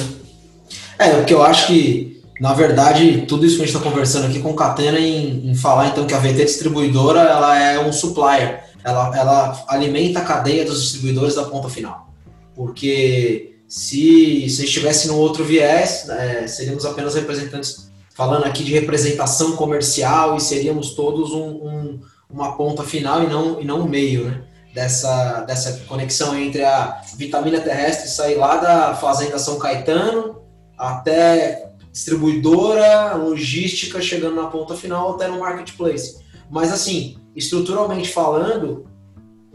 É, 0.99 1.11
porque 1.15 1.33
eu 1.33 1.43
acho 1.43 1.69
que, 1.69 2.23
na 2.41 2.53
verdade, 2.53 3.25
tudo 3.27 3.47
isso 3.47 3.57
que 3.57 3.63
a 3.63 3.67
gente 3.67 3.75
está 3.75 3.89
conversando 3.89 4.27
aqui 4.27 4.41
concatena 4.41 4.99
em, 4.99 5.51
em 5.51 5.55
falar, 5.55 5.89
então, 5.89 6.07
que 6.07 6.15
a 6.15 6.19
VT 6.19 6.45
distribuidora, 6.45 7.21
ela 7.21 7.59
é 7.59 7.79
um 7.79 7.93
supplier. 7.93 8.65
Ela, 8.85 9.17
ela 9.17 9.65
alimenta 9.69 10.21
a 10.21 10.25
cadeia 10.25 10.65
dos 10.65 10.83
distribuidores 10.83 11.35
da 11.35 11.45
ponta 11.45 11.69
final. 11.69 12.13
Porque 12.55 13.58
se, 13.69 14.49
se 14.49 14.65
estivesse 14.65 15.07
no 15.09 15.17
outro 15.17 15.45
viés, 15.45 16.09
é, 16.09 16.47
seríamos 16.47 16.87
apenas 16.87 17.15
representantes, 17.15 17.91
falando 18.15 18.45
aqui 18.45 18.65
de 18.65 18.73
representação 18.73 19.55
comercial 19.55 20.37
e 20.37 20.41
seríamos 20.41 20.95
todos 20.95 21.33
um, 21.33 21.49
um, 21.49 22.01
uma 22.31 22.57
ponta 22.57 22.83
final 22.83 23.23
e 23.23 23.27
não, 23.27 23.61
e 23.61 23.65
não 23.65 23.83
um 23.83 23.89
meio, 23.89 24.25
né? 24.25 24.45
dessa, 24.75 25.41
dessa 25.41 25.85
conexão 25.87 26.39
entre 26.39 26.65
a 26.65 27.01
vitamina 27.17 27.61
terrestre 27.61 28.09
sair 28.09 28.37
lá 28.37 28.57
da 28.57 28.95
Fazenda 28.95 29.39
São 29.39 29.59
Caetano 29.59 30.43
até 30.77 31.73
distribuidora, 31.93 33.15
logística, 33.15 34.01
chegando 34.01 34.37
na 34.37 34.47
ponta 34.47 34.75
final 34.75 35.15
até 35.15 35.27
no 35.27 35.41
marketplace. 35.41 36.19
Mas 36.51 36.73
assim, 36.73 37.19
estruturalmente 37.35 38.11
falando, 38.11 38.88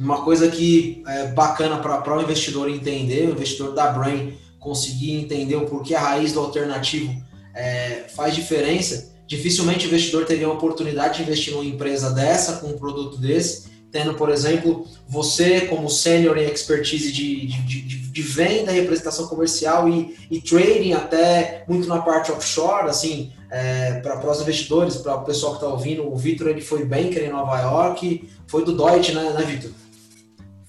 uma 0.03 0.21
coisa 0.21 0.49
que 0.49 1.01
é 1.07 1.27
bacana 1.27 1.77
para 1.77 2.17
o 2.17 2.21
investidor 2.21 2.69
entender, 2.69 3.27
o 3.27 3.31
investidor 3.31 3.73
da 3.73 3.87
Brain 3.87 4.33
conseguir 4.59 5.13
entender 5.13 5.55
o 5.55 5.65
porquê 5.65 5.95
a 5.95 5.99
raiz 6.01 6.33
do 6.33 6.41
alternativo 6.41 7.13
é, 7.55 8.05
faz 8.13 8.35
diferença, 8.35 9.13
dificilmente 9.25 9.85
o 9.85 9.87
investidor 9.87 10.25
teria 10.25 10.47
uma 10.47 10.55
oportunidade 10.55 11.17
de 11.17 11.23
investir 11.23 11.53
numa 11.53 11.63
empresa 11.63 12.11
dessa, 12.11 12.57
com 12.57 12.67
um 12.67 12.77
produto 12.77 13.17
desse, 13.17 13.71
tendo, 13.91 14.15
por 14.15 14.29
exemplo, 14.29 14.85
você 15.07 15.61
como 15.61 15.89
sênior 15.89 16.37
em 16.37 16.49
expertise 16.49 17.11
de, 17.11 17.45
de, 17.45 17.81
de, 17.81 17.97
de, 18.11 18.21
venda, 18.21 18.71
representação 18.71 19.27
comercial 19.27 19.87
e, 19.87 20.17
e 20.29 20.41
trading, 20.41 20.93
até 20.93 21.63
muito 21.67 21.87
na 21.87 22.01
parte 22.01 22.31
offshore, 22.31 22.89
assim, 22.89 23.31
é, 23.51 23.99
para 24.01 24.29
os 24.29 24.41
investidores, 24.41 24.97
para 24.97 25.15
o 25.15 25.23
pessoal 25.23 25.53
que 25.53 25.59
está 25.59 25.67
ouvindo, 25.67 26.11
o 26.11 26.17
Vitor 26.17 26.47
ele 26.47 26.61
foi 26.61 26.83
banker 26.83 27.23
em 27.23 27.29
Nova 27.29 27.57
York, 27.61 28.27
foi 28.47 28.65
do 28.65 28.75
Deutsche, 28.75 29.13
né, 29.13 29.31
né 29.31 29.43
Vitor? 29.43 29.71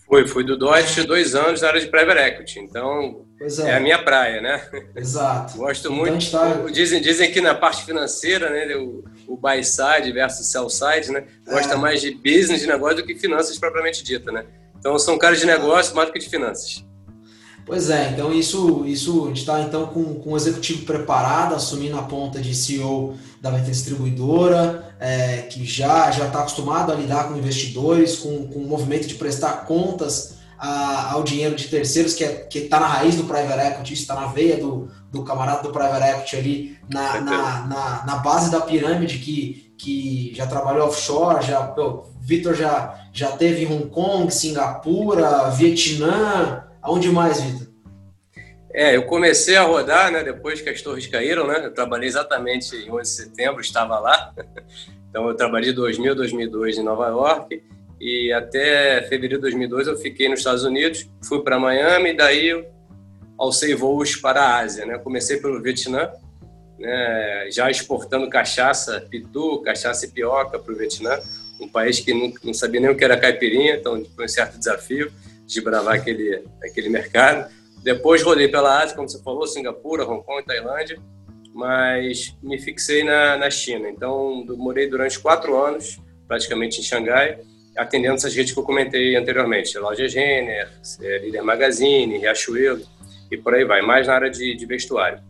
Foi, 0.06 0.26
foi 0.26 0.44
do 0.44 0.56
Deutsche 0.56 1.02
dois 1.02 1.34
anos 1.34 1.62
na 1.62 1.68
área 1.68 1.80
de 1.80 1.86
private 1.86 2.20
equity, 2.20 2.60
então 2.60 3.24
é. 3.40 3.70
é. 3.70 3.76
a 3.76 3.80
minha 3.80 3.98
praia, 3.98 4.40
né? 4.40 4.68
Exato. 4.94 5.56
Gosto 5.56 5.86
então, 5.86 5.96
muito. 5.96 6.30
Tá... 6.30 6.66
Dizem, 6.70 7.00
dizem 7.00 7.32
que 7.32 7.40
na 7.40 7.54
parte 7.54 7.84
financeira, 7.84 8.50
né, 8.50 8.76
o, 8.76 9.02
o 9.26 9.36
buy 9.36 9.64
side 9.64 10.12
versus 10.12 10.50
sell 10.50 10.68
side, 10.68 11.10
né, 11.10 11.24
gosta 11.46 11.74
é. 11.74 11.76
mais 11.76 12.00
de 12.00 12.12
business 12.12 12.60
de 12.60 12.66
negócio 12.66 12.96
do 12.96 13.04
que 13.04 13.14
finanças 13.14 13.58
propriamente 13.58 14.04
dita, 14.04 14.30
né? 14.30 14.44
Então 14.78 14.98
são 14.98 15.16
caras 15.16 15.40
de 15.40 15.46
negócio 15.46 15.96
mais 15.96 16.08
do 16.08 16.12
que 16.12 16.18
de 16.18 16.28
finanças. 16.28 16.84
Pois 17.66 17.88
é, 17.88 18.10
então 18.10 18.30
isso, 18.30 18.84
isso 18.84 19.24
a 19.24 19.28
gente 19.28 19.40
está 19.40 19.62
então 19.62 19.86
com, 19.86 20.16
com 20.16 20.32
o 20.32 20.36
executivo 20.36 20.84
preparado, 20.84 21.54
assumindo 21.54 21.98
a 21.98 22.02
ponta 22.02 22.38
de 22.38 22.54
CEO 22.54 23.14
da 23.40 23.50
VT 23.50 23.70
Distribuidora, 23.70 24.94
é, 25.00 25.42
que 25.42 25.64
já 25.64 26.10
já 26.10 26.26
está 26.26 26.40
acostumado 26.40 26.92
a 26.92 26.94
lidar 26.94 27.28
com 27.28 27.38
investidores, 27.38 28.16
com, 28.16 28.48
com 28.48 28.58
o 28.58 28.68
movimento 28.68 29.06
de 29.06 29.14
prestar 29.14 29.64
contas 29.66 30.34
a, 30.58 31.12
ao 31.12 31.22
dinheiro 31.22 31.54
de 31.54 31.68
terceiros, 31.68 32.14
que 32.14 32.24
é, 32.24 32.48
está 32.54 32.78
na 32.78 32.86
raiz 32.86 33.16
do 33.16 33.24
private 33.24 33.66
equity, 33.66 33.94
está 33.94 34.14
na 34.14 34.26
veia 34.26 34.58
do, 34.58 34.90
do 35.10 35.22
camarada 35.22 35.62
do 35.62 35.70
private 35.70 36.04
equity 36.04 36.36
ali, 36.36 36.78
na, 36.88 37.20
na, 37.20 37.66
na, 37.66 38.04
na, 38.06 38.16
base 38.16 38.50
da 38.50 38.60
pirâmide 38.60 39.18
que, 39.18 39.74
que 39.78 40.32
já 40.34 40.46
trabalhou 40.46 40.88
offshore, 40.88 41.46
já, 41.46 41.74
Vitor 42.20 42.54
já, 42.54 42.94
já 43.12 43.32
teve 43.32 43.64
em 43.64 43.72
Hong 43.72 43.86
Kong, 43.88 44.30
Singapura, 44.32 45.48
Vietnã, 45.50 46.63
aonde 46.84 47.10
mais, 47.10 47.40
Vitor? 47.40 47.66
É, 48.72 48.94
eu 48.96 49.04
comecei 49.04 49.56
a 49.56 49.62
rodar, 49.62 50.12
né, 50.12 50.22
depois 50.22 50.60
que 50.60 50.68
as 50.68 50.82
torres 50.82 51.06
caíram, 51.06 51.46
né, 51.46 51.64
eu 51.64 51.72
trabalhei 51.72 52.08
exatamente 52.08 52.76
em 52.76 52.90
11 52.90 53.00
de 53.00 53.08
setembro, 53.08 53.60
estava 53.60 53.98
lá, 53.98 54.34
então 55.08 55.28
eu 55.28 55.34
trabalhei 55.34 55.70
de 55.70 55.76
2000 55.76 56.12
a 56.12 56.14
2002 56.14 56.78
em 56.78 56.82
Nova 56.82 57.08
York, 57.08 57.62
e 58.00 58.32
até 58.32 59.00
fevereiro 59.02 59.36
de 59.36 59.42
2002 59.42 59.86
eu 59.86 59.96
fiquei 59.96 60.28
nos 60.28 60.40
Estados 60.40 60.64
Unidos, 60.64 61.08
fui 61.26 61.42
para 61.42 61.58
Miami, 61.58 62.10
e 62.10 62.16
daí 62.16 62.66
alcei 63.38 63.74
voos 63.74 64.16
para 64.16 64.42
a 64.42 64.58
Ásia. 64.58 64.84
Né? 64.84 64.98
Comecei 64.98 65.38
pelo 65.38 65.62
Vietnã, 65.62 66.10
né? 66.78 67.48
já 67.50 67.70
exportando 67.70 68.28
cachaça 68.28 69.00
pitu, 69.08 69.62
cachaça 69.62 70.06
pioca 70.08 70.58
para 70.58 70.72
o 70.72 70.76
Vietnã, 70.76 71.18
um 71.60 71.68
país 71.68 72.00
que 72.00 72.12
não, 72.12 72.32
não, 72.42 72.52
sabia 72.52 72.80
nem 72.80 72.90
o 72.90 72.96
que 72.96 73.04
era 73.04 73.16
caipirinha, 73.16 73.76
então 73.76 74.04
foi 74.16 74.24
um 74.24 74.28
certo 74.28 74.58
desafio 74.58 75.10
de 75.46 75.60
bravar 75.60 75.94
aquele, 75.94 76.44
aquele 76.62 76.88
mercado. 76.88 77.50
Depois 77.82 78.22
rodei 78.22 78.48
pela 78.48 78.82
Ásia, 78.82 78.96
como 78.96 79.08
você 79.08 79.22
falou, 79.22 79.46
Singapura, 79.46 80.04
Hong 80.04 80.24
Kong, 80.24 80.44
Tailândia, 80.44 80.98
mas 81.54 82.36
me 82.42 82.58
fixei 82.58 83.04
na, 83.04 83.36
na 83.36 83.50
China. 83.50 83.88
Então, 83.88 84.44
morei 84.56 84.88
durante 84.88 85.18
quatro 85.18 85.56
anos, 85.56 86.00
praticamente 86.26 86.80
em 86.80 86.82
Xangai, 86.82 87.38
atendendo 87.76 88.14
essas 88.14 88.34
redes 88.34 88.52
que 88.52 88.58
eu 88.58 88.64
comentei 88.64 89.16
anteriormente, 89.16 89.76
Loja 89.78 90.06
Renner, 90.08 90.68
é, 91.00 91.18
Líder 91.18 91.42
Magazine, 91.42 92.18
Riachuelo 92.18 92.82
e 93.30 93.36
por 93.36 93.54
aí 93.54 93.64
vai, 93.64 93.82
mais 93.82 94.06
na 94.06 94.14
área 94.14 94.30
de, 94.30 94.54
de 94.54 94.66
vestuário. 94.66 95.20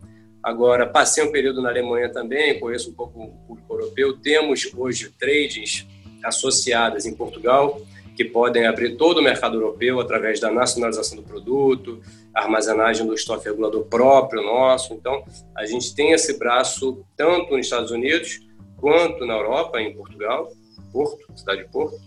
Agora, 0.43 0.85
passei 0.85 1.23
um 1.23 1.31
período 1.31 1.61
na 1.61 1.69
Alemanha 1.69 2.07
também, 2.09 2.59
conheço 2.59 2.91
um 2.91 2.93
pouco 2.93 3.19
o 3.19 3.31
público 3.47 3.73
europeu. 3.73 4.17
Temos 4.17 4.69
hoje 4.77 5.11
tradings 5.19 5.87
associadas 6.23 7.05
em 7.05 7.15
Portugal, 7.15 7.81
que 8.15 8.23
podem 8.23 8.65
abrir 8.65 8.95
todo 8.95 9.17
o 9.19 9.23
mercado 9.23 9.57
europeu 9.57 9.99
através 9.99 10.39
da 10.39 10.49
nacionalização 10.49 11.17
do 11.17 11.23
produto, 11.23 12.01
armazenagem 12.33 13.05
do 13.05 13.13
estoque 13.13 13.45
regulador 13.45 13.85
próprio 13.85 14.41
nosso. 14.41 14.93
Então, 14.93 15.23
a 15.55 15.65
gente 15.65 15.93
tem 15.93 16.11
esse 16.11 16.37
braço 16.39 17.03
tanto 17.15 17.51
nos 17.51 17.65
Estados 17.65 17.91
Unidos 17.91 18.39
quanto 18.77 19.25
na 19.25 19.33
Europa, 19.33 19.81
em 19.81 19.93
Portugal, 19.93 20.51
Porto, 20.91 21.25
cidade 21.35 21.63
de 21.63 21.69
Porto, 21.69 21.97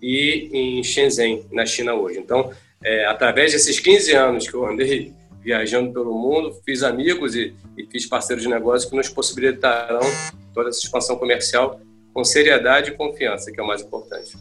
e 0.00 0.50
em 0.52 0.82
Shenzhen, 0.84 1.46
na 1.50 1.66
China 1.66 1.94
hoje. 1.94 2.18
Então, 2.18 2.50
é, 2.82 3.06
através 3.06 3.52
desses 3.52 3.80
15 3.80 4.12
anos 4.12 4.48
que 4.48 4.54
eu 4.54 4.64
andei 4.64 5.12
viajando 5.42 5.92
pelo 5.92 6.12
mundo, 6.12 6.52
fiz 6.64 6.82
amigos 6.82 7.34
e, 7.34 7.54
e 7.76 7.86
fiz 7.86 8.06
parceiros 8.06 8.42
de 8.42 8.48
negócio 8.48 8.88
que 8.88 8.96
nos 8.96 9.08
possibilitarão 9.08 10.00
toda 10.52 10.68
essa 10.68 10.80
expansão 10.80 11.16
comercial 11.16 11.80
com 12.12 12.24
seriedade 12.24 12.90
e 12.90 12.94
confiança, 12.94 13.52
que 13.52 13.60
é 13.60 13.62
o 13.62 13.66
mais 13.66 13.82
importante. 13.82 14.32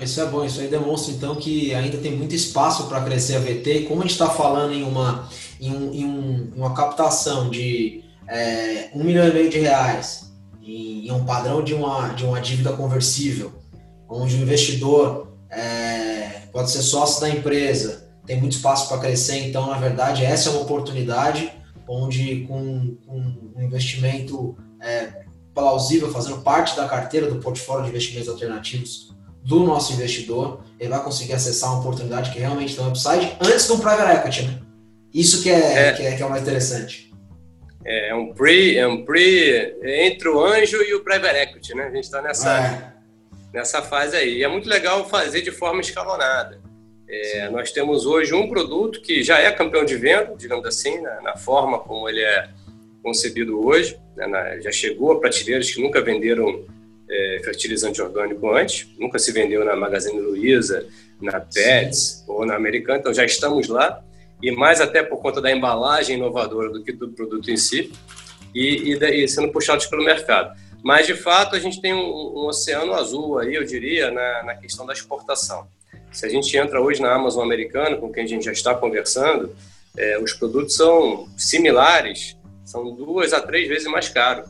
Isso 0.00 0.20
é 0.20 0.26
bom, 0.26 0.44
isso 0.44 0.60
aí 0.60 0.68
demonstra 0.68 1.12
então 1.12 1.36
que 1.36 1.74
ainda 1.74 1.98
tem 1.98 2.16
muito 2.16 2.34
espaço 2.34 2.86
para 2.86 3.02
crescer 3.02 3.36
a 3.36 3.38
VT. 3.38 3.72
E 3.72 3.86
como 3.86 4.00
a 4.00 4.02
gente 4.02 4.12
está 4.12 4.30
falando 4.30 4.72
em 4.72 4.82
uma, 4.82 5.28
em, 5.60 5.70
um, 5.70 5.92
em 5.92 6.04
um, 6.06 6.52
uma 6.56 6.74
captação 6.74 7.50
de 7.50 8.02
é, 8.26 8.88
um 8.94 9.04
milhão 9.04 9.28
e 9.28 9.32
meio 9.32 9.50
de 9.50 9.58
reais, 9.58 10.32
em, 10.62 11.06
em, 11.06 11.12
um 11.12 11.24
padrão 11.24 11.62
de 11.62 11.74
uma, 11.74 12.08
de 12.08 12.24
uma 12.24 12.40
dívida 12.40 12.72
conversível, 12.72 13.52
onde 14.08 14.36
o 14.36 14.38
investidor 14.38 15.34
é, 15.50 16.42
pode 16.50 16.70
ser 16.70 16.80
sócio 16.82 17.20
da 17.20 17.28
empresa, 17.28 18.08
tem 18.24 18.38
muito 18.38 18.52
espaço 18.52 18.88
para 18.88 18.98
crescer, 18.98 19.46
então, 19.48 19.66
na 19.66 19.76
verdade, 19.76 20.24
essa 20.24 20.48
é 20.48 20.52
uma 20.52 20.62
oportunidade 20.62 21.52
onde, 21.86 22.46
com, 22.46 22.96
com 23.06 23.18
um 23.56 23.62
investimento 23.62 24.56
é, 24.80 25.24
plausível, 25.52 26.10
fazendo 26.10 26.38
parte 26.38 26.74
da 26.76 26.88
carteira 26.88 27.28
do 27.28 27.40
portfólio 27.40 27.84
de 27.84 27.90
investimentos 27.90 28.28
alternativos 28.28 29.10
do 29.42 29.60
nosso 29.60 29.92
investidor, 29.92 30.62
ele 30.78 30.90
vai 30.90 31.02
conseguir 31.02 31.32
acessar 31.32 31.70
uma 31.70 31.80
oportunidade 31.80 32.30
que 32.30 32.38
realmente 32.38 32.74
tem 32.74 32.84
um 32.84 32.88
upside 32.88 33.36
antes 33.40 33.66
do 33.66 33.78
private 33.78 34.18
equity, 34.18 34.42
né? 34.42 34.60
Isso 35.12 35.42
que 35.42 35.50
é, 35.50 35.88
é. 35.88 35.92
Que, 35.92 36.02
é 36.02 36.16
que 36.16 36.22
é 36.22 36.26
o 36.26 36.30
mais 36.30 36.42
interessante. 36.42 37.12
é 37.84 38.14
um 38.14 38.32
pre, 38.32 38.76
é 38.76 38.86
um 38.86 39.04
pre 39.04 39.76
entre 39.82 40.28
o 40.28 40.44
anjo 40.44 40.76
e 40.82 40.94
o 40.94 41.02
private 41.02 41.38
equity, 41.38 41.74
né? 41.74 41.84
A 41.84 41.90
gente 41.90 42.04
está 42.04 42.22
nessa, 42.22 42.58
é. 42.58 42.92
nessa 43.52 43.82
fase 43.82 44.16
aí. 44.16 44.38
E 44.38 44.44
é 44.44 44.48
muito 44.48 44.68
legal 44.68 45.08
fazer 45.08 45.42
de 45.42 45.50
forma 45.50 45.80
escalonada. 45.80 46.60
É, 47.08 47.48
nós 47.50 47.72
temos 47.72 48.06
hoje 48.06 48.32
um 48.32 48.48
produto 48.48 49.02
que 49.02 49.22
já 49.24 49.38
é 49.38 49.50
campeão 49.50 49.84
de 49.84 49.96
venda, 49.96 50.32
digamos 50.38 50.64
assim, 50.64 51.00
na, 51.00 51.20
na 51.20 51.36
forma 51.36 51.80
como 51.80 52.08
ele 52.08 52.22
é 52.22 52.48
concebido 53.02 53.66
hoje. 53.66 53.98
Né? 54.16 54.28
Na, 54.28 54.60
já 54.60 54.70
chegou 54.70 55.12
a 55.12 55.18
prateleiras 55.18 55.68
que 55.70 55.82
nunca 55.82 56.00
venderam 56.00 56.64
é, 57.10 57.40
fertilizante 57.44 58.00
orgânico 58.00 58.50
antes, 58.52 58.88
nunca 58.98 59.18
se 59.18 59.32
vendeu 59.32 59.64
na 59.64 59.74
Magazine 59.74 60.20
Luiza, 60.20 60.86
na 61.20 61.40
Pets 61.40 62.24
ou 62.26 62.46
na 62.46 62.54
Americana, 62.54 63.00
então 63.00 63.12
já 63.12 63.24
estamos 63.24 63.68
lá 63.68 64.02
e 64.42 64.50
mais 64.50 64.80
até 64.80 65.02
por 65.02 65.20
conta 65.20 65.40
da 65.40 65.50
embalagem 65.50 66.16
inovadora 66.16 66.70
do 66.70 66.82
que 66.82 66.92
do 66.92 67.08
produto 67.10 67.50
em 67.50 67.56
si, 67.56 67.92
e, 68.54 68.94
e, 68.94 69.24
e 69.24 69.28
sendo 69.28 69.52
puxados 69.52 69.86
pelo 69.86 70.04
mercado. 70.04 70.56
Mas, 70.82 71.06
de 71.06 71.14
fato, 71.14 71.54
a 71.54 71.58
gente 71.58 71.80
tem 71.80 71.92
um, 71.92 71.98
um 71.98 72.46
oceano 72.46 72.94
azul 72.94 73.38
aí, 73.38 73.54
eu 73.54 73.64
diria, 73.64 74.10
na, 74.10 74.42
na, 74.44 74.54
questão 74.54 74.86
da 74.86 74.92
exportação. 74.92 75.66
Se 76.10 76.24
a 76.24 76.28
gente 76.28 76.56
entra 76.56 76.80
hoje 76.80 77.02
na 77.02 77.14
Amazon 77.14 77.44
americana, 77.44 77.96
com 77.96 78.10
quem 78.10 78.24
a 78.24 78.26
gente 78.26 78.44
já 78.44 78.52
está 78.52 78.74
conversando, 78.74 79.54
é, 79.96 80.18
os 80.18 80.32
produtos 80.32 80.74
são 80.74 81.28
similares, 81.36 82.36
são 82.64 82.94
duas 82.94 83.32
a 83.32 83.40
três 83.40 83.68
vezes 83.68 83.86
mais 83.88 84.08
caros 84.08 84.48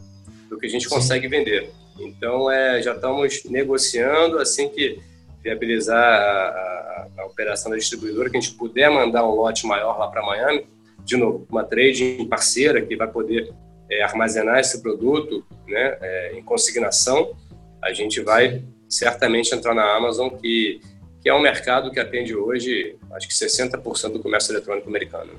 do 0.49 0.59
que 0.59 0.67
a 0.67 0.71
gente 0.71 0.89
consegue 0.89 1.27
vender. 1.27 1.71
Então, 2.01 2.51
é, 2.51 2.83
já 2.83 2.95
estamos 2.95 3.45
negociando 3.45 4.39
assim 4.39 4.69
que 4.69 4.99
viabilizar 5.43 5.97
a, 5.97 7.09
a, 7.09 7.09
a, 7.19 7.27
operação 7.27 7.71
da 7.71 7.77
distribuidora, 7.77 8.29
que 8.29 8.37
a 8.37 8.41
gente 8.41 8.55
puder 8.55 8.91
mandar 8.91 9.25
um 9.25 9.35
lote 9.35 9.67
maior 9.67 9.99
lá 9.99 10.09
para 10.09 10.25
Miami, 10.25 10.67
de 11.05 11.17
novo, 11.17 11.47
uma 11.51 11.65
trading 11.65 12.27
parceira 12.27 12.81
que 12.83 12.95
vai 12.97 13.09
poder 13.09 13.53
é, 13.91 14.03
armazenar 14.03 14.59
esse 14.59 14.83
produto 14.83 15.45
né, 15.67 15.97
é, 16.01 16.39
em 16.39 16.43
consignação, 16.43 17.35
a 17.83 17.93
gente 17.93 18.21
vai 18.21 18.63
certamente 18.89 19.55
entrar 19.55 19.75
na 19.75 19.97
Amazon, 19.97 20.29
que, 20.29 20.81
que 21.23 21.29
é 21.29 21.35
um 21.35 21.41
mercado 21.41 21.91
que 21.91 21.99
atende 21.99 22.35
hoje, 22.35 22.97
acho 23.13 23.27
que 23.27 23.35
60% 23.35 24.13
do 24.13 24.21
comércio 24.21 24.53
eletrônico 24.53 24.89
americano. 24.89 25.33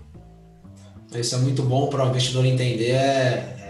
Isso 1.14 1.36
é 1.36 1.38
muito 1.40 1.62
bom 1.62 1.90
para 1.90 2.06
o 2.06 2.10
investidor 2.10 2.46
entender 2.46 2.92
é, 2.92 3.61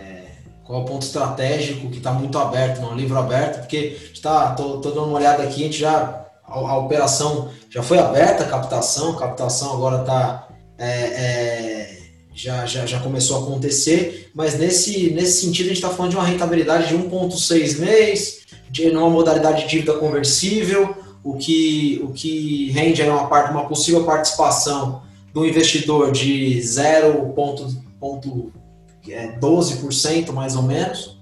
qual 0.63 0.80
é 0.80 0.84
o 0.84 0.86
ponto 0.86 1.03
estratégico 1.03 1.89
que 1.89 1.98
está 1.98 2.12
muito 2.12 2.38
aberto, 2.38 2.82
não 2.82 2.89
é 2.89 2.94
um 2.94 2.98
livro 2.98 3.18
aberto, 3.18 3.60
porque 3.60 3.98
está, 4.13 4.51
tô, 4.51 4.77
tô 4.77 4.89
dando 4.91 5.08
uma 5.08 5.18
olhada 5.18 5.44
aqui, 5.44 5.62
a 5.62 5.65
gente 5.65 5.80
já 5.80 6.25
a, 6.48 6.53
a 6.53 6.77
operação 6.77 7.50
já 7.70 7.82
foi 7.82 7.98
aberta, 7.98 8.44
a 8.44 8.48
captação, 8.48 9.12
a 9.12 9.18
captação 9.18 9.74
agora 9.74 10.01
está 10.01 10.48
é, 10.77 10.88
é, 10.88 11.98
já, 12.34 12.65
já, 12.65 12.86
já 12.86 13.00
começou 13.00 13.38
a 13.38 13.41
acontecer, 13.41 14.32
mas 14.34 14.58
nesse, 14.58 15.12
nesse 15.12 15.46
sentido 15.46 15.65
a 15.65 15.70
gente 15.70 15.84
está 15.84 15.89
falando 15.89 16.12
de 16.12 16.18
uma 16.18 16.25
rentabilidade 16.25 16.88
de 16.88 16.96
1,6 16.96 17.80
mês, 17.80 18.41
de 18.70 18.89
numa 18.91 19.10
modalidade 19.10 19.63
de 19.63 19.70
dívida 19.70 19.94
conversível, 19.94 20.96
o 21.24 21.36
que, 21.36 22.01
o 22.03 22.12
que 22.12 22.72
rende 22.72 23.01
uma, 23.03 23.27
parte, 23.27 23.51
uma 23.51 23.68
possível 23.68 24.03
participação 24.03 25.03
do 25.34 25.46
investidor 25.46 26.12
de 26.12 26.60
0,12% 29.05 29.12
é 29.12 29.39
12% 29.39 30.31
mais 30.31 30.55
ou 30.55 30.63
menos, 30.63 31.17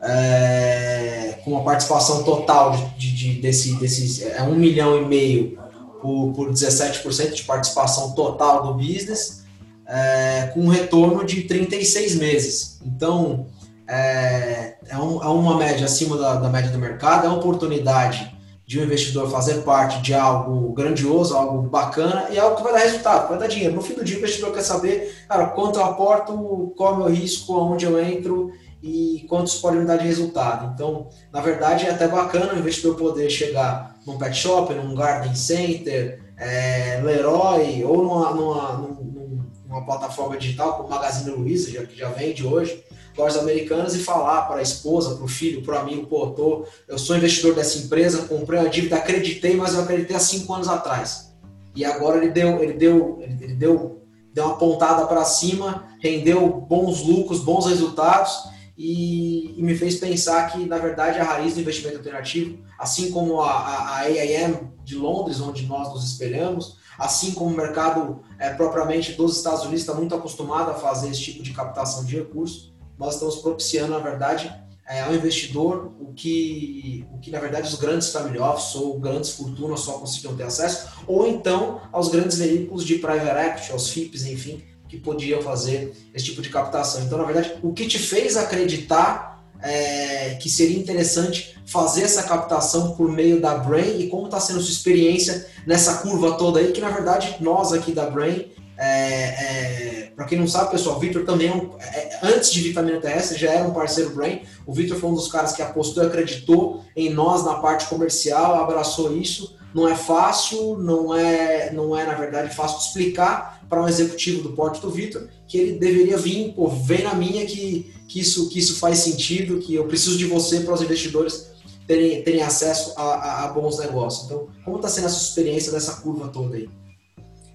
é, 0.00 1.38
com 1.44 1.52
uma 1.52 1.62
participação 1.62 2.22
total 2.24 2.76
de, 2.96 3.12
de, 3.12 3.40
desse, 3.40 3.76
desses 3.76 4.22
é 4.22 4.42
um 4.42 4.54
milhão 4.54 5.00
e 5.00 5.04
meio 5.04 5.58
por, 6.00 6.32
por 6.32 6.50
17% 6.50 7.34
de 7.34 7.42
participação 7.44 8.12
total 8.12 8.64
do 8.64 8.74
business, 8.74 9.44
é, 9.86 10.50
com 10.52 10.62
um 10.62 10.68
retorno 10.68 11.24
de 11.24 11.42
36 11.42 12.16
meses. 12.16 12.80
Então, 12.84 13.46
é, 13.86 14.76
é, 14.88 14.98
um, 14.98 15.22
é 15.22 15.28
uma 15.28 15.56
média 15.56 15.84
acima 15.84 16.16
da, 16.16 16.34
da 16.36 16.48
média 16.48 16.70
do 16.70 16.78
mercado, 16.78 17.26
é 17.26 17.28
uma 17.28 17.38
oportunidade 17.38 18.31
de 18.72 18.80
um 18.80 18.84
investidor 18.84 19.30
fazer 19.30 19.60
parte 19.64 20.00
de 20.00 20.14
algo 20.14 20.72
grandioso, 20.72 21.36
algo 21.36 21.68
bacana 21.68 22.28
e 22.30 22.38
algo 22.38 22.56
que 22.56 22.62
vai 22.62 22.72
dar 22.72 22.78
resultado, 22.78 23.28
vai 23.28 23.38
dar 23.38 23.46
dinheiro. 23.46 23.74
No 23.74 23.82
fim 23.82 23.92
do 23.92 24.02
dia, 24.02 24.16
o 24.16 24.18
investidor 24.18 24.50
quer 24.50 24.62
saber, 24.62 25.14
cara, 25.28 25.48
quanto 25.48 25.78
eu 25.78 25.84
aporto, 25.84 26.72
qual 26.74 26.92
é 26.92 26.94
o 26.94 26.98
meu 27.00 27.08
risco, 27.08 27.52
aonde 27.52 27.84
eu 27.84 28.02
entro 28.02 28.50
e 28.82 29.26
quantos 29.28 29.56
podem 29.56 29.80
me 29.80 29.84
dar 29.86 29.98
de 29.98 30.06
resultado. 30.06 30.72
Então, 30.72 31.10
na 31.30 31.42
verdade, 31.42 31.84
é 31.84 31.90
até 31.90 32.08
bacana 32.08 32.54
o 32.54 32.58
investidor 32.58 32.96
poder 32.96 33.28
chegar 33.28 33.94
num 34.06 34.16
pet 34.16 34.34
shop, 34.34 34.72
num 34.72 34.94
garden 34.94 35.34
center, 35.34 36.22
é, 36.38 36.98
Leroy 37.04 37.84
ou 37.84 38.02
numa, 38.02 38.30
numa, 38.30 38.72
numa, 38.78 39.46
numa 39.68 39.84
plataforma 39.84 40.38
digital 40.38 40.78
como 40.78 40.88
Magazine 40.88 41.36
Luiza, 41.36 41.70
já, 41.70 41.84
que 41.84 41.98
já 41.98 42.08
vende 42.08 42.46
hoje, 42.46 42.82
lojas 43.16 43.40
americanas 43.40 43.94
e 43.94 43.98
falar 43.98 44.42
para 44.42 44.56
a 44.56 44.62
esposa, 44.62 45.14
para 45.16 45.24
o 45.24 45.28
filho, 45.28 45.62
para 45.62 45.76
o 45.76 45.78
amigo, 45.78 46.06
pô, 46.06 46.28
tô, 46.30 46.64
eu 46.88 46.98
sou 46.98 47.16
investidor 47.16 47.54
dessa 47.54 47.78
empresa, 47.78 48.26
comprei 48.26 48.60
uma 48.60 48.68
dívida, 48.68 48.96
acreditei, 48.96 49.56
mas 49.56 49.74
eu 49.74 49.82
acreditei 49.82 50.16
há 50.16 50.20
cinco 50.20 50.52
anos 50.54 50.68
atrás. 50.68 51.32
E 51.74 51.84
agora 51.84 52.18
ele 52.18 52.30
deu, 52.30 52.62
ele 52.62 52.74
deu, 52.74 53.18
ele 53.20 53.54
deu, 53.54 54.02
deu 54.32 54.44
uma 54.44 54.56
pontada 54.56 55.06
para 55.06 55.24
cima, 55.24 55.88
rendeu 56.00 56.48
bons 56.48 57.02
lucros, 57.02 57.40
bons 57.40 57.66
resultados 57.66 58.52
e, 58.76 59.58
e, 59.58 59.62
me 59.62 59.74
fez 59.74 59.96
pensar 59.96 60.50
que, 60.50 60.64
na 60.66 60.78
verdade, 60.78 61.18
a 61.18 61.24
raiz 61.24 61.54
do 61.54 61.60
investimento 61.60 61.98
alternativo, 61.98 62.58
assim 62.78 63.10
como 63.10 63.40
a, 63.40 63.50
a, 63.50 63.88
a 63.88 64.00
AIM 64.00 64.72
de 64.82 64.96
Londres, 64.96 65.40
onde 65.40 65.66
nós 65.66 65.88
nos 65.92 66.04
espelhamos, 66.04 66.78
assim 66.98 67.32
como 67.32 67.50
o 67.50 67.56
mercado 67.56 68.22
é, 68.38 68.50
propriamente 68.50 69.12
dos 69.12 69.36
Estados 69.36 69.62
Unidos 69.62 69.82
está 69.82 69.94
muito 69.94 70.14
acostumado 70.14 70.70
a 70.70 70.74
fazer 70.74 71.10
esse 71.10 71.20
tipo 71.20 71.42
de 71.42 71.52
captação 71.52 72.04
de 72.04 72.16
recursos, 72.16 72.71
nós 72.98 73.14
estamos 73.14 73.36
propiciando, 73.36 73.92
na 73.92 73.98
verdade, 73.98 74.52
é, 74.88 75.00
ao 75.02 75.14
investidor 75.14 75.92
o 76.00 76.12
que, 76.12 77.04
o 77.12 77.18
que, 77.18 77.30
na 77.30 77.40
verdade, 77.40 77.68
os 77.68 77.76
grandes 77.76 78.10
family 78.10 78.38
office 78.38 78.74
ou 78.74 78.98
grandes 78.98 79.30
fortunas 79.30 79.80
só 79.80 79.92
conseguiam 79.92 80.36
ter 80.36 80.44
acesso, 80.44 80.88
ou 81.06 81.26
então 81.26 81.80
aos 81.92 82.08
grandes 82.08 82.38
veículos 82.38 82.84
de 82.84 82.96
private 82.96 83.48
equity, 83.48 83.72
aos 83.72 83.88
FIPs, 83.88 84.26
enfim, 84.26 84.62
que 84.88 84.98
podiam 84.98 85.40
fazer 85.40 85.96
esse 86.12 86.26
tipo 86.26 86.42
de 86.42 86.50
captação. 86.50 87.02
Então, 87.02 87.16
na 87.16 87.24
verdade, 87.24 87.54
o 87.62 87.72
que 87.72 87.86
te 87.86 87.98
fez 87.98 88.36
acreditar 88.36 89.32
é, 89.62 90.34
que 90.34 90.50
seria 90.50 90.78
interessante 90.78 91.56
fazer 91.64 92.02
essa 92.02 92.24
captação 92.24 92.96
por 92.96 93.10
meio 93.10 93.40
da 93.40 93.56
Brain 93.56 94.00
e 94.00 94.08
como 94.08 94.26
está 94.26 94.40
sendo 94.40 94.60
sua 94.60 94.72
experiência 94.72 95.46
nessa 95.66 95.98
curva 95.98 96.32
toda 96.32 96.58
aí, 96.58 96.72
que 96.72 96.80
na 96.80 96.90
verdade 96.90 97.36
nós 97.40 97.72
aqui 97.72 97.92
da 97.92 98.10
Brain 98.10 98.50
é, 98.84 100.04
é, 100.04 100.12
para 100.16 100.24
quem 100.24 100.36
não 100.36 100.48
sabe, 100.48 100.72
pessoal, 100.72 100.96
o 100.96 100.98
Victor 100.98 101.24
também 101.24 101.48
é, 101.48 101.54
um, 101.54 101.70
é, 101.78 102.18
antes 102.24 102.50
de 102.50 102.60
Vitamina 102.60 103.00
TS 103.00 103.38
já 103.38 103.52
era 103.52 103.64
um 103.64 103.72
parceiro 103.72 104.10
Brain. 104.10 104.42
O 104.66 104.72
Victor 104.72 104.98
foi 104.98 105.08
um 105.08 105.14
dos 105.14 105.30
caras 105.30 105.52
que 105.52 105.62
apostou 105.62 106.02
e 106.02 106.06
acreditou 106.06 106.84
em 106.96 107.08
nós 107.08 107.44
na 107.44 107.54
parte 107.54 107.86
comercial, 107.86 108.56
abraçou 108.56 109.16
isso. 109.16 109.56
Não 109.72 109.88
é 109.88 109.94
fácil, 109.94 110.76
não 110.78 111.14
é, 111.14 111.72
não 111.72 111.96
é 111.96 112.04
na 112.04 112.14
verdade 112.14 112.54
fácil 112.54 112.78
explicar 112.78 113.64
para 113.68 113.82
um 113.82 113.88
executivo 113.88 114.42
do 114.42 114.52
porte 114.52 114.80
do 114.80 114.90
Victor 114.90 115.28
que 115.46 115.56
ele 115.56 115.78
deveria 115.78 116.18
vir, 116.18 116.52
pô, 116.52 116.66
vem 116.66 117.04
na 117.04 117.14
minha 117.14 117.46
que, 117.46 117.94
que, 118.08 118.20
isso, 118.20 118.48
que 118.48 118.58
isso 118.58 118.80
faz 118.80 118.98
sentido, 118.98 119.60
que 119.60 119.74
eu 119.74 119.86
preciso 119.86 120.18
de 120.18 120.26
você 120.26 120.60
para 120.60 120.74
os 120.74 120.82
investidores 120.82 121.52
terem, 121.86 122.22
terem 122.22 122.42
acesso 122.42 122.92
a, 122.96 123.02
a, 123.02 123.44
a 123.44 123.48
bons 123.48 123.78
negócios. 123.78 124.26
Então, 124.26 124.48
como 124.64 124.76
está 124.76 124.88
sendo 124.88 125.06
essa 125.06 125.22
experiência 125.22 125.70
dessa 125.70 125.94
curva 126.02 126.28
toda 126.28 126.56
aí? 126.56 126.68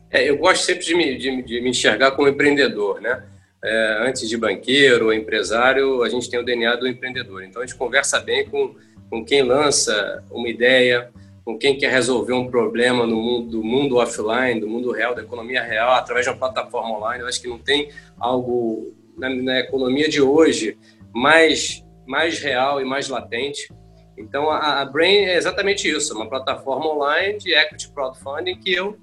É, 0.10 0.30
eu 0.30 0.38
gosto 0.38 0.64
sempre 0.64 0.86
de 0.86 0.96
me, 0.96 1.18
de, 1.18 1.42
de 1.44 1.62
me 1.62 1.70
enxergar 1.70 2.12
como 2.12 2.28
empreendedor, 2.28 3.02
né? 3.02 3.24
É, 3.64 3.98
antes 4.08 4.30
de 4.30 4.38
banqueiro 4.38 5.06
ou 5.06 5.14
empresário, 5.14 6.04
a 6.04 6.10
gente 6.10 6.30
tem 6.30 6.40
o 6.40 6.46
DNA 6.46 6.76
do 6.76 6.88
empreendedor. 6.88 7.44
Então 7.44 7.62
a 7.62 7.66
gente 7.66 7.78
conversa 7.78 8.20
bem 8.20 8.46
com, 8.48 8.76
com 9.10 9.26
quem 9.26 9.42
lança 9.42 10.24
uma 10.32 10.48
ideia, 10.48 11.12
com 11.44 11.58
quem 11.58 11.78
quer 11.78 11.92
resolver 11.92 12.34
um 12.34 12.50
problema 12.50 13.06
no 13.06 13.16
mundo 13.16 13.50
do 13.50 13.64
mundo 13.64 13.98
offline, 13.98 14.60
do 14.60 14.68
mundo 14.68 14.92
real, 14.92 15.16
da 15.16 15.24
economia 15.24 15.64
real, 15.64 15.92
através 15.92 16.26
de 16.26 16.32
uma 16.32 16.38
plataforma 16.38 16.98
online. 16.98 17.24
Eu 17.24 17.28
acho 17.28 17.42
que 17.42 17.48
não 17.48 17.58
tem 17.58 17.90
algo 18.20 18.94
na, 19.18 19.30
na 19.30 19.60
economia 19.60 20.08
de 20.08 20.22
hoje 20.22 20.78
mais 21.14 21.84
mais 22.06 22.40
real 22.40 22.80
e 22.80 22.86
mais 22.86 23.10
latente. 23.10 23.70
Então 24.18 24.50
a, 24.50 24.82
a 24.82 24.86
Brain 24.86 25.26
é 25.26 25.36
exatamente 25.36 25.90
isso, 25.90 26.16
uma 26.16 26.30
plataforma 26.30 26.88
online 26.88 27.38
de 27.38 27.54
equity 27.54 27.92
crowdfunding 27.92 28.56
que 28.56 28.74
eu 28.74 28.98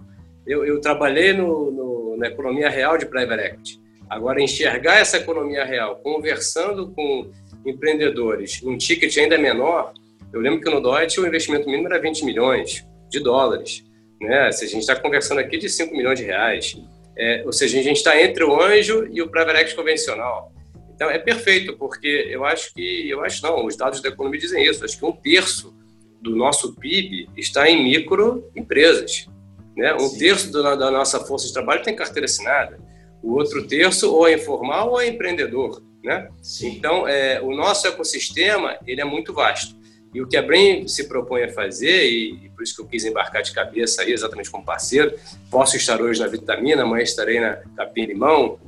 eu, 0.46 0.64
eu 0.64 0.80
trabalhei 0.80 1.33
no, 1.33 1.70
no, 1.70 2.16
na 2.16 2.28
economia 2.28 2.68
real 2.68 2.98
de 2.98 3.07
private 3.07 3.42
equity. 3.42 3.80
Agora, 4.09 4.40
enxergar 4.40 4.98
essa 4.98 5.16
economia 5.16 5.64
real, 5.64 5.96
conversando 5.96 6.90
com 6.90 7.30
empreendedores, 7.64 8.62
um 8.62 8.76
ticket 8.76 9.16
ainda 9.16 9.38
menor, 9.38 9.92
eu 10.33 10.40
lembro 10.40 10.61
que 10.61 10.70
no 10.70 10.80
Deutsche 10.80 11.20
o 11.20 11.26
investimento 11.26 11.68
mínimo 11.68 11.88
era 11.88 12.00
20 12.00 12.24
milhões 12.24 12.87
de 13.09 13.20
dólares. 13.20 13.85
Né? 14.20 14.50
Se 14.52 14.64
a 14.64 14.68
gente 14.68 14.80
está 14.80 14.96
conversando 14.96 15.38
aqui 15.38 15.57
de 15.57 15.68
5 15.68 15.94
milhões 15.96 16.18
de 16.18 16.24
reais. 16.24 16.76
É, 17.16 17.42
ou 17.46 17.52
seja, 17.52 17.78
a 17.78 17.83
gente 17.83 17.98
está 17.98 18.20
entre 18.20 18.42
o 18.42 18.61
anjo 18.61 19.09
e 19.12 19.22
o 19.22 19.28
private 19.28 19.61
equity 19.61 19.76
convencional. 19.76 20.52
Então, 20.94 21.11
é 21.11 21.18
perfeito, 21.18 21.76
porque 21.76 22.28
eu 22.28 22.44
acho 22.44 22.72
que, 22.74 23.09
eu 23.09 23.24
acho 23.24 23.42
não, 23.42 23.64
os 23.64 23.76
dados 23.76 24.00
da 24.00 24.09
economia 24.09 24.38
dizem 24.38 24.64
isso, 24.64 24.85
acho 24.85 24.98
que 24.98 25.04
um 25.04 25.12
terço 25.12 25.74
do 26.20 26.35
nosso 26.35 26.74
PIB 26.74 27.28
está 27.37 27.68
em 27.68 27.83
microempresas. 27.85 29.28
Né? 29.77 29.95
Um 29.95 30.09
Sim. 30.09 30.19
terço 30.19 30.53
da, 30.53 30.75
da, 30.75 30.91
nossa 30.91 31.21
força 31.21 31.47
de 31.47 31.53
trabalho 31.53 31.83
tem 31.83 31.97
carteira 31.97 32.27
assinada. 32.27 32.79
O 33.23 33.33
outro 33.33 33.67
terço 33.67 34.13
ou 34.13 34.29
é 34.29 34.35
informal 34.35 34.91
ou 34.91 35.01
é 35.01 35.09
empreendedor, 35.09 35.83
né? 36.03 36.29
Então, 36.63 37.09
é, 37.09 37.41
o 37.41 37.55
nosso 37.55 37.87
ecossistema 37.87 38.79
ele 38.87 39.01
é 39.01 39.05
muito 39.05 39.33
vasto. 39.33 39.75
E 40.15 40.23
o 40.23 40.29
que 40.29 40.37
a 40.37 40.43
Brain 40.43 40.87
se 40.87 41.09
propõe 41.09 41.43
a 41.43 41.53
fazer, 41.53 42.09
e, 42.09 42.45
e, 42.45 42.49
por 42.51 42.63
isso 42.63 42.77
que 42.77 42.83
eu 42.83 42.87
quis 42.87 43.05
embarcar 43.05 43.43
de 43.43 43.53
cabeça 43.53 44.03
aí, 44.03 44.13
exatamente 44.13 44.49
como 44.49 44.65
parceiro, 44.65 45.13
posso 45.51 45.77
estar 45.77 46.01
hoje 46.01 46.21
na 46.21 46.29
Vitamina, 46.29 46.83
amanhã 46.83 47.03
estarei 47.03 47.41
na 47.41 47.57
Capim 47.77 48.05
Limão, 48.05 48.61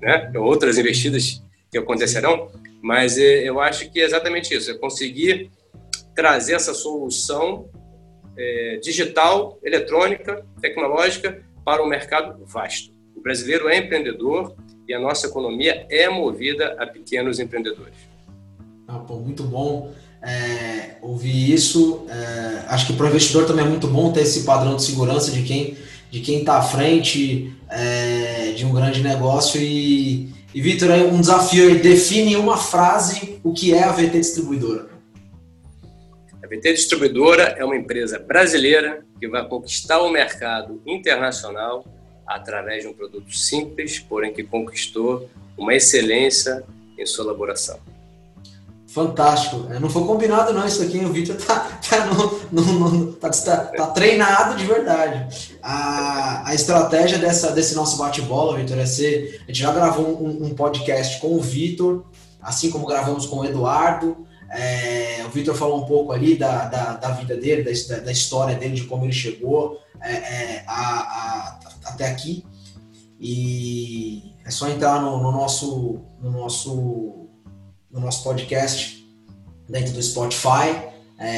né? 0.00 0.30
outras 0.36 0.78
investidas 0.78 1.42
que 1.72 1.78
acontecerão, 1.78 2.52
mas 2.80 3.18
é, 3.18 3.48
eu 3.48 3.60
acho 3.60 3.90
que 3.90 4.00
é 4.00 4.04
exatamente 4.04 4.54
isso, 4.54 4.70
é 4.70 4.74
conseguir 4.74 5.50
trazer 6.14 6.54
essa 6.54 6.72
solução 6.72 7.68
é, 8.36 8.78
digital, 8.82 9.58
eletrônica, 9.62 10.44
tecnológica 10.60 11.42
para 11.64 11.82
um 11.82 11.86
mercado 11.86 12.44
vasto. 12.44 12.92
O 13.14 13.20
brasileiro 13.20 13.68
é 13.68 13.78
empreendedor 13.78 14.54
e 14.88 14.94
a 14.94 14.98
nossa 14.98 15.26
economia 15.26 15.86
é 15.90 16.08
movida 16.08 16.76
a 16.78 16.86
pequenos 16.86 17.38
empreendedores. 17.38 17.94
Ah, 18.88 18.98
pô, 18.98 19.16
muito 19.16 19.42
bom 19.44 19.92
é, 20.22 20.96
ouvir 21.02 21.52
isso. 21.52 22.06
É, 22.08 22.64
acho 22.68 22.86
que 22.86 22.92
para 22.92 23.06
o 23.06 23.08
investidor 23.08 23.46
também 23.46 23.64
é 23.64 23.68
muito 23.68 23.88
bom 23.88 24.12
ter 24.12 24.22
esse 24.22 24.44
padrão 24.44 24.76
de 24.76 24.82
segurança 24.82 25.30
de 25.30 25.42
quem 25.42 25.76
de 26.12 26.20
quem 26.20 26.40
está 26.40 26.58
à 26.58 26.62
frente 26.62 27.50
é, 27.70 28.52
de 28.52 28.66
um 28.66 28.72
grande 28.74 29.02
negócio 29.02 29.58
e, 29.58 30.28
e 30.54 30.60
Vitor, 30.60 30.90
um 31.10 31.18
desafio 31.18 31.68
aí, 31.68 31.78
define 31.78 32.36
uma 32.36 32.58
frase 32.58 33.40
o 33.42 33.50
que 33.50 33.72
é 33.72 33.82
a 33.82 33.92
VT 33.92 34.20
Distribuidora. 34.20 34.91
VT 36.52 36.74
Distribuidora 36.74 37.54
é 37.56 37.64
uma 37.64 37.74
empresa 37.74 38.18
brasileira 38.18 39.02
que 39.18 39.26
vai 39.26 39.48
conquistar 39.48 40.02
o 40.02 40.10
mercado 40.10 40.82
internacional 40.86 41.82
através 42.26 42.82
de 42.82 42.88
um 42.88 42.92
produto 42.92 43.34
simples, 43.34 43.98
porém 43.98 44.34
que 44.34 44.42
conquistou 44.42 45.30
uma 45.56 45.72
excelência 45.72 46.62
em 46.98 47.06
sua 47.06 47.24
elaboração. 47.24 47.80
Fantástico. 48.86 49.66
Não 49.80 49.88
foi 49.88 50.04
combinado 50.04 50.52
não 50.52 50.66
isso 50.66 50.82
aqui, 50.82 50.98
o 50.98 51.10
Vitor 51.10 51.36
tá, 51.36 51.80
tá, 51.88 52.04
no, 52.04 52.40
no, 52.52 52.90
no, 52.90 53.12
tá, 53.14 53.30
tá, 53.30 53.56
tá, 53.56 53.86
treinado 53.86 54.54
de 54.54 54.66
verdade. 54.66 55.56
A, 55.62 56.50
a 56.50 56.54
estratégia 56.54 57.16
dessa, 57.16 57.52
desse 57.52 57.74
nosso 57.74 57.96
bate-bola, 57.96 58.58
Vitor, 58.58 58.78
é 58.78 58.84
ser... 58.84 59.40
A 59.44 59.46
gente 59.46 59.60
já 59.60 59.72
gravou 59.72 60.22
um, 60.22 60.44
um 60.44 60.50
podcast 60.50 61.18
com 61.18 61.34
o 61.34 61.40
Vitor, 61.40 62.04
assim 62.42 62.70
como 62.70 62.86
gravamos 62.86 63.24
com 63.24 63.38
o 63.38 63.44
Eduardo. 63.46 64.26
É, 64.52 65.24
o 65.24 65.30
Vitor 65.30 65.54
falou 65.54 65.82
um 65.82 65.86
pouco 65.86 66.12
ali 66.12 66.36
da, 66.36 66.66
da, 66.66 66.92
da 66.94 67.10
vida 67.12 67.36
dele, 67.36 67.62
da, 67.62 67.98
da, 67.98 68.12
história 68.12 68.54
dele, 68.54 68.74
de 68.74 68.84
como 68.84 69.04
ele 69.04 69.12
chegou 69.12 69.80
é, 70.00 70.12
é, 70.12 70.64
a, 70.66 71.00
a, 71.00 71.58
até 71.86 72.08
aqui. 72.08 72.44
E 73.18 74.34
é 74.44 74.50
só 74.50 74.68
entrar 74.68 75.00
no, 75.00 75.22
no 75.22 75.32
nosso... 75.32 76.00
No 76.20 76.30
nosso 76.30 77.22
no 77.92 78.00
nosso 78.00 78.24
podcast 78.24 79.06
dentro 79.68 79.92
do 79.92 80.02
Spotify. 80.02 80.90
É, 81.18 81.28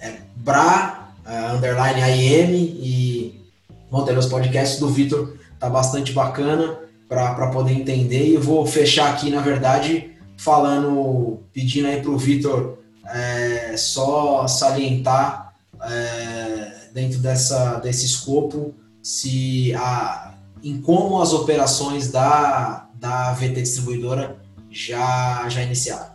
é 0.00 0.18
Bra, 0.36 1.14
uh, 1.24 1.56
underline 1.56 2.00
IM 2.00 2.52
e 2.82 3.40
vão 3.88 4.04
ter 4.04 4.18
os 4.18 4.26
podcasts 4.26 4.80
do 4.80 4.88
Vitor, 4.88 5.36
tá 5.58 5.70
bastante 5.70 6.12
bacana 6.12 6.78
para 7.08 7.46
poder 7.48 7.72
entender. 7.72 8.26
E 8.26 8.34
eu 8.34 8.40
vou 8.40 8.66
fechar 8.66 9.12
aqui, 9.12 9.30
na 9.30 9.40
verdade, 9.40 10.10
falando, 10.42 11.40
pedindo 11.52 11.88
aí 11.88 12.00
para 12.00 12.10
o 12.10 12.18
Vitor 12.18 12.78
é, 13.08 13.76
só 13.76 14.46
salientar 14.48 15.54
é, 15.82 16.88
dentro 16.92 17.18
dessa, 17.18 17.78
desse 17.78 18.06
escopo 18.06 18.74
se 19.02 19.74
a, 19.74 20.34
em 20.62 20.80
como 20.80 21.20
as 21.20 21.32
operações 21.32 22.10
da, 22.10 22.88
da 22.94 23.32
VT 23.32 23.62
Distribuidora 23.62 24.36
já, 24.70 25.48
já 25.48 25.62
iniciaram? 25.62 26.12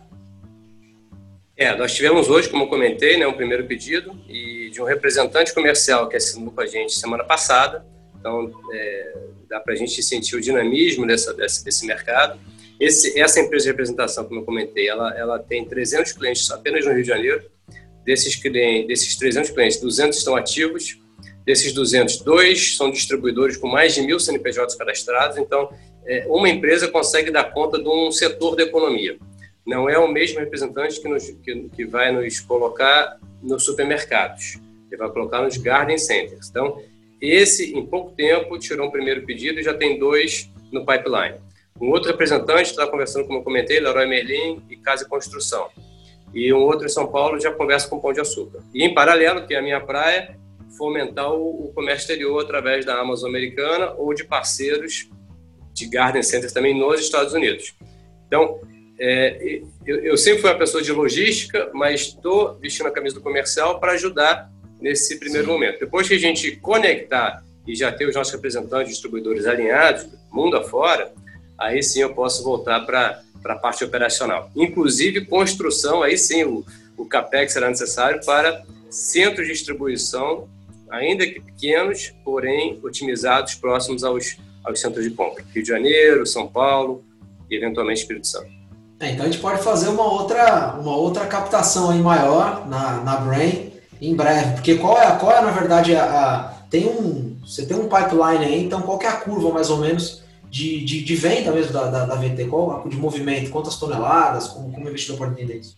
É, 1.56 1.76
nós 1.76 1.92
tivemos 1.92 2.28
hoje, 2.28 2.48
como 2.48 2.68
comentei, 2.68 3.16
né, 3.18 3.26
um 3.26 3.32
primeiro 3.32 3.66
pedido 3.66 4.14
e 4.28 4.70
de 4.70 4.80
um 4.80 4.84
representante 4.84 5.52
comercial 5.52 6.08
que 6.08 6.16
assinou 6.16 6.52
com 6.52 6.60
a 6.60 6.66
gente 6.66 6.94
semana 6.94 7.24
passada. 7.24 7.84
Então, 8.18 8.52
é, 8.72 9.16
dá 9.48 9.58
para 9.58 9.74
a 9.74 9.76
gente 9.76 10.02
sentir 10.02 10.36
o 10.36 10.40
dinamismo 10.40 11.06
dessa, 11.06 11.34
desse 11.34 11.84
mercado. 11.84 12.38
Esse, 12.80 13.18
essa 13.18 13.40
empresa 13.40 13.64
de 13.64 13.70
representação, 13.70 14.24
como 14.24 14.40
eu 14.40 14.44
comentei, 14.44 14.88
ela, 14.88 15.16
ela 15.18 15.38
tem 15.38 15.64
300 15.64 16.12
clientes 16.12 16.50
apenas 16.50 16.84
no 16.84 16.92
Rio 16.92 17.02
de 17.02 17.08
Janeiro. 17.08 17.42
Desses, 18.04 18.36
clientes, 18.36 18.86
desses 18.86 19.16
300 19.16 19.50
clientes, 19.50 19.80
200 19.80 20.16
estão 20.16 20.36
ativos. 20.36 20.98
Desses 21.44 21.72
200, 21.72 22.18
dois 22.18 22.76
são 22.76 22.90
distribuidores 22.90 23.56
com 23.56 23.66
mais 23.66 23.94
de 23.94 24.02
mil 24.02 24.20
CNPJs 24.20 24.74
cadastrados. 24.74 25.38
Então, 25.38 25.72
é, 26.06 26.26
uma 26.28 26.48
empresa 26.48 26.88
consegue 26.88 27.30
dar 27.30 27.44
conta 27.52 27.78
de 27.78 27.88
um 27.88 28.12
setor 28.12 28.54
da 28.54 28.62
economia. 28.62 29.18
Não 29.66 29.88
é 29.88 29.98
o 29.98 30.08
mesmo 30.08 30.40
representante 30.40 31.00
que, 31.00 31.08
nos, 31.08 31.30
que, 31.42 31.68
que 31.74 31.84
vai 31.84 32.12
nos 32.12 32.40
colocar 32.40 33.18
nos 33.42 33.64
supermercados, 33.64 34.58
ele 34.90 34.96
vai 34.96 35.10
colocar 35.10 35.42
nos 35.42 35.56
garden 35.56 35.98
centers. 35.98 36.48
Então, 36.48 36.82
esse, 37.20 37.74
em 37.74 37.84
pouco 37.84 38.12
tempo, 38.12 38.58
tirou 38.58 38.86
um 38.86 38.90
primeiro 38.90 39.24
pedido 39.26 39.60
e 39.60 39.62
já 39.62 39.74
tem 39.74 39.98
dois 39.98 40.50
no 40.72 40.86
pipeline. 40.86 41.36
Um 41.80 41.90
outro 41.90 42.10
representante 42.10 42.70
está 42.70 42.86
conversando, 42.86 43.26
como 43.26 43.38
eu 43.38 43.42
comentei, 43.42 43.78
Leroy 43.78 44.06
Merlin 44.06 44.62
e 44.68 44.76
Casa 44.76 45.04
e 45.04 45.08
Construção. 45.08 45.68
E 46.34 46.52
um 46.52 46.58
outro 46.58 46.86
em 46.86 46.88
São 46.88 47.06
Paulo 47.06 47.40
já 47.40 47.52
conversa 47.52 47.88
com 47.88 48.00
Pão 48.00 48.12
de 48.12 48.20
Açúcar. 48.20 48.60
E, 48.74 48.84
em 48.84 48.92
paralelo, 48.92 49.46
que 49.46 49.54
é 49.54 49.58
a 49.58 49.62
minha 49.62 49.80
praia, 49.80 50.36
fomentar 50.76 51.32
o, 51.32 51.72
comércio 51.74 52.02
exterior 52.02 52.42
através 52.42 52.84
da 52.84 52.98
Amazon 52.98 53.28
americana 53.28 53.92
ou 53.96 54.12
de 54.12 54.24
parceiros 54.24 55.08
de 55.72 55.86
garden 55.86 56.22
centers 56.22 56.52
também 56.52 56.76
nos 56.76 57.00
Estados 57.00 57.32
Unidos. 57.32 57.74
Então, 58.26 58.60
é, 58.98 59.60
eu, 59.86 60.04
eu, 60.04 60.16
sempre 60.16 60.40
fui 60.40 60.50
uma 60.50 60.58
pessoa 60.58 60.82
de 60.82 60.92
logística, 60.92 61.70
mas 61.72 62.00
estou 62.00 62.54
vestindo 62.56 62.86
a 62.88 62.90
camisa 62.90 63.14
do 63.14 63.20
comercial 63.20 63.78
para 63.78 63.92
ajudar 63.92 64.50
nesse 64.80 65.18
primeiro 65.18 65.46
Sim. 65.46 65.52
momento. 65.52 65.78
Depois 65.80 66.08
que 66.08 66.14
a 66.14 66.18
gente 66.18 66.56
conectar 66.56 67.44
e 67.66 67.74
já 67.76 67.92
ter 67.92 68.08
os 68.08 68.14
nossos 68.14 68.32
representantes, 68.32 68.92
distribuidores 68.92 69.46
alinhados, 69.46 70.08
mundo 70.32 70.56
afora, 70.56 71.12
aí 71.58 71.82
sim 71.82 72.00
eu 72.00 72.14
posso 72.14 72.42
voltar 72.42 72.80
para 72.86 73.20
a 73.44 73.56
parte 73.56 73.84
operacional. 73.84 74.50
Inclusive, 74.54 75.26
construção, 75.26 76.02
aí 76.02 76.16
sim 76.16 76.44
o, 76.44 76.64
o 76.96 77.04
CAPEX 77.04 77.52
será 77.52 77.68
necessário 77.68 78.24
para 78.24 78.64
centros 78.90 79.46
de 79.46 79.52
distribuição, 79.52 80.48
ainda 80.90 81.26
que 81.26 81.40
pequenos, 81.40 82.14
porém 82.24 82.78
otimizados, 82.82 83.54
próximos 83.54 84.04
aos 84.04 84.36
aos 84.68 84.80
centros 84.80 85.04
de 85.04 85.10
compra. 85.10 85.44
Rio 85.54 85.62
de 85.62 85.68
Janeiro, 85.68 86.26
São 86.26 86.46
Paulo 86.46 87.02
e 87.50 87.56
eventualmente 87.56 88.00
Espírito 88.00 88.26
Santo. 88.26 88.48
É, 89.00 89.12
então 89.12 89.24
a 89.24 89.30
gente 89.30 89.40
pode 89.40 89.62
fazer 89.62 89.88
uma 89.88 90.04
outra, 90.04 90.74
uma 90.78 90.96
outra 90.96 91.26
captação 91.26 91.90
aí 91.90 92.00
maior 92.00 92.68
na, 92.68 93.00
na 93.00 93.16
Brain 93.16 93.72
em 94.00 94.14
breve, 94.14 94.54
porque 94.54 94.76
qual 94.76 95.00
é, 95.00 95.10
qual 95.16 95.32
é 95.32 95.40
na 95.40 95.50
verdade 95.50 95.94
a, 95.94 96.04
a, 96.04 96.42
tem 96.70 96.86
um 96.86 97.36
você 97.44 97.64
tem 97.64 97.76
um 97.76 97.88
pipeline 97.88 98.44
aí, 98.44 98.64
então 98.64 98.82
qual 98.82 99.00
é 99.00 99.06
a 99.06 99.12
curva 99.12 99.50
mais 99.50 99.70
ou 99.70 99.78
menos 99.78 100.22
de, 100.50 100.84
de, 100.84 101.02
de 101.02 101.16
venda 101.16 101.52
mesmo 101.52 101.72
da, 101.72 101.86
da, 101.86 102.06
da, 102.06 102.14
VT, 102.14 102.46
qual 102.46 102.88
de 102.88 102.96
movimento, 102.96 103.50
quantas 103.50 103.76
toneladas, 103.76 104.48
como, 104.48 104.72
como 104.72 104.86
o 104.86 104.88
investidor 104.88 105.18
pode 105.18 105.32
entender 105.32 105.58
isso? 105.58 105.76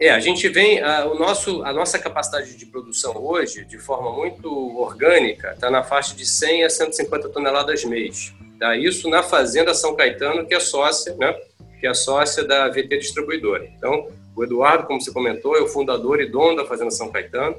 É, 0.00 0.10
a 0.10 0.20
gente 0.20 0.48
vem, 0.48 0.80
a, 0.80 1.06
o 1.06 1.18
nosso, 1.18 1.62
a 1.64 1.72
nossa 1.72 1.98
capacidade 1.98 2.56
de 2.56 2.66
produção 2.66 3.16
hoje, 3.16 3.64
de 3.64 3.78
forma 3.78 4.12
muito 4.12 4.48
orgânica, 4.78 5.52
está 5.52 5.70
na 5.70 5.82
faixa 5.82 6.14
de 6.14 6.24
100 6.24 6.64
a 6.64 6.70
150 6.70 7.28
toneladas 7.30 7.84
mês. 7.84 8.32
Tá? 8.60 8.76
Isso 8.76 9.08
na 9.08 9.22
Fazenda 9.22 9.74
São 9.74 9.96
Caetano, 9.96 10.46
que 10.46 10.54
é 10.54 10.60
sócia, 10.60 11.14
né? 11.16 11.34
que 11.80 11.86
é 11.86 11.94
sócia 11.94 12.44
da 12.44 12.68
VT 12.68 12.98
Distribuidora. 12.98 13.68
Então, 13.76 14.08
o 14.36 14.44
Eduardo, 14.44 14.86
como 14.86 15.00
você 15.00 15.12
comentou, 15.12 15.56
é 15.56 15.60
o 15.60 15.66
fundador 15.66 16.20
e 16.20 16.30
dono 16.30 16.56
da 16.56 16.64
Fazenda 16.64 16.90
São 16.90 17.10
Caetano, 17.10 17.56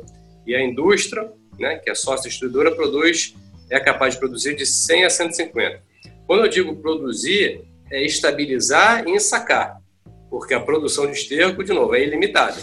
e 0.48 0.56
a 0.56 0.62
indústria, 0.62 1.30
né, 1.60 1.78
que 1.78 1.90
é 1.90 1.96
sócia 1.96 2.30
distribuidora, 2.30 2.74
produz, 2.74 3.36
é 3.70 3.80
capaz 3.80 4.14
de 4.14 4.20
produzir 4.20 4.56
de 4.56 4.66
100 4.66 5.06
a 5.06 5.10
150. 5.10 5.88
Quando 6.30 6.46
eu 6.46 6.48
digo 6.48 6.76
produzir, 6.76 7.62
é 7.92 8.06
estabilizar 8.06 9.08
e 9.08 9.13
ensacar 9.13 9.80
porque 10.30 10.54
a 10.54 10.60
produção 10.60 11.08
de 11.08 11.18
esterco, 11.18 11.63
de 11.63 11.74
novo, 11.74 11.96
é 11.96 12.04
ilimitada. 12.04 12.56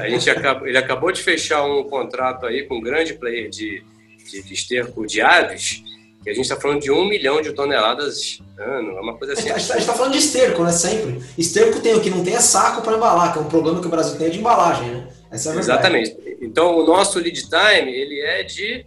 A 0.00 0.08
gente 0.08 0.30
acabou, 0.30 0.68
ele 0.68 0.78
acabou 0.78 1.10
de 1.10 1.20
fechar 1.20 1.64
um 1.64 1.82
contrato 1.82 2.46
aí 2.46 2.62
com 2.62 2.76
um 2.76 2.80
grande 2.80 3.14
player 3.14 3.50
de, 3.50 3.82
de, 4.30 4.42
de 4.44 4.54
esterco 4.54 5.04
de 5.04 5.20
aves, 5.20 5.82
que 6.22 6.30
a 6.30 6.32
gente 6.32 6.44
está 6.44 6.54
falando 6.54 6.80
de 6.80 6.92
um 6.92 7.08
milhão 7.08 7.42
de 7.42 7.52
toneladas 7.52 8.38
ano, 8.56 8.96
é 8.96 9.00
uma 9.00 9.16
coisa 9.16 9.32
assim. 9.32 9.50
A 9.50 9.58
gente 9.58 9.72
está 9.72 9.92
tá 9.92 9.98
falando 9.98 10.12
de 10.12 10.18
esterco, 10.18 10.62
né? 10.62 10.70
Sempre. 10.70 11.20
Esterco 11.36 11.80
tem 11.80 11.94
o 11.94 12.00
que 12.00 12.10
não 12.10 12.22
tem 12.22 12.36
é 12.36 12.40
saco 12.40 12.80
para 12.80 12.96
embalar, 12.96 13.32
que 13.32 13.40
é 13.40 13.42
um 13.42 13.48
problema 13.48 13.80
que 13.80 13.88
o 13.88 13.90
Brasil 13.90 14.16
tem 14.16 14.28
é 14.28 14.30
de 14.30 14.38
embalagem, 14.38 14.88
né? 14.88 15.08
Essa 15.32 15.50
é 15.50 15.56
a 15.56 15.58
Exatamente. 15.58 16.16
Então, 16.40 16.78
o 16.78 16.86
nosso 16.86 17.18
lead 17.18 17.42
time, 17.42 17.90
ele 17.92 18.20
é 18.20 18.44
de 18.44 18.86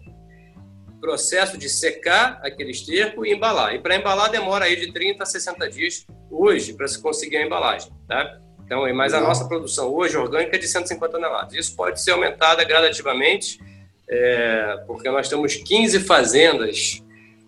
processo 1.03 1.57
de 1.57 1.67
secar 1.67 2.39
aquele 2.41 2.71
esterco 2.71 3.25
e 3.25 3.33
embalar. 3.33 3.75
E 3.75 3.79
para 3.79 3.97
embalar 3.97 4.31
demora 4.31 4.63
aí 4.63 4.77
de 4.77 4.93
30 4.93 5.21
a 5.21 5.25
60 5.25 5.69
dias 5.69 6.07
hoje 6.31 6.71
para 6.71 6.87
se 6.87 7.01
conseguir 7.01 7.35
a 7.37 7.45
embalagem, 7.45 7.91
tá? 8.07 8.39
Então, 8.65 8.91
mas 8.95 9.13
a 9.13 9.19
nossa 9.19 9.45
produção 9.45 9.93
hoje 9.93 10.15
orgânica 10.15 10.55
é 10.55 10.59
de 10.59 10.65
150 10.65 11.11
toneladas. 11.11 11.53
Isso 11.53 11.75
pode 11.75 12.01
ser 12.01 12.11
aumentada 12.11 12.63
gradativamente, 12.63 13.59
é, 14.09 14.81
porque 14.87 15.09
nós 15.09 15.27
temos 15.27 15.55
15 15.55 15.99
fazendas 15.99 17.03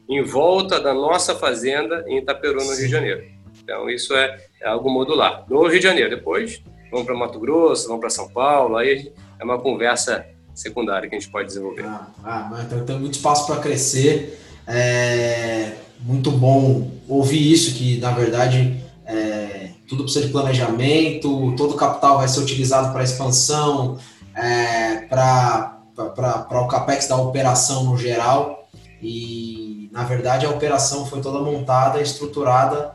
em 0.10 0.22
volta 0.22 0.78
da 0.78 0.94
nossa 0.94 1.34
fazenda 1.34 2.04
em 2.10 2.18
Itaperu, 2.18 2.58
no. 2.58 2.76
Rio 2.76 2.76
de 2.76 2.88
Janeiro. 2.90 3.24
Então, 3.64 3.90
isso 3.90 4.14
é, 4.14 4.38
é, 4.62 4.68
algo 4.68 4.90
modular. 4.90 5.46
No 5.50 5.66
Rio 5.66 5.80
de 5.80 5.88
Janeiro, 5.88 6.10
depois 6.10 6.62
vamos 6.92 7.06
para 7.06 7.16
Mato 7.16 7.40
Grosso, 7.40 7.88
vamos 7.88 8.02
para 8.02 8.10
São 8.10 8.30
Paulo, 8.30 8.76
aí 8.76 9.14
é 9.40 9.44
uma 9.46 9.58
conversa 9.58 10.28
secundária 10.56 11.08
que 11.10 11.16
a 11.16 11.20
gente 11.20 11.30
pode 11.30 11.48
desenvolver. 11.48 11.86
Ah, 11.86 12.08
ah 12.24 12.64
então 12.66 12.84
tem 12.86 12.98
muito 12.98 13.16
espaço 13.16 13.46
para 13.46 13.58
crescer. 13.58 14.40
É 14.68 15.76
muito 16.00 16.32
bom 16.32 16.92
ouvir 17.08 17.52
isso, 17.52 17.74
que 17.76 17.98
na 17.98 18.12
verdade 18.12 18.84
é, 19.06 19.70
tudo 19.88 20.04
precisa 20.04 20.26
de 20.26 20.32
planejamento, 20.32 21.54
todo 21.56 21.74
o 21.74 21.78
capital 21.78 22.18
vai 22.18 22.28
ser 22.28 22.40
utilizado 22.40 22.92
para 22.92 23.04
expansão, 23.04 23.98
é, 24.36 24.98
para 25.08 25.80
o 25.96 26.68
capex 26.68 27.08
da 27.08 27.16
operação 27.16 27.86
no 27.86 27.98
geral. 27.98 28.68
E 29.02 29.90
na 29.92 30.04
verdade 30.04 30.46
a 30.46 30.50
operação 30.50 31.06
foi 31.06 31.22
toda 31.22 31.40
montada, 31.40 32.02
estruturada 32.02 32.94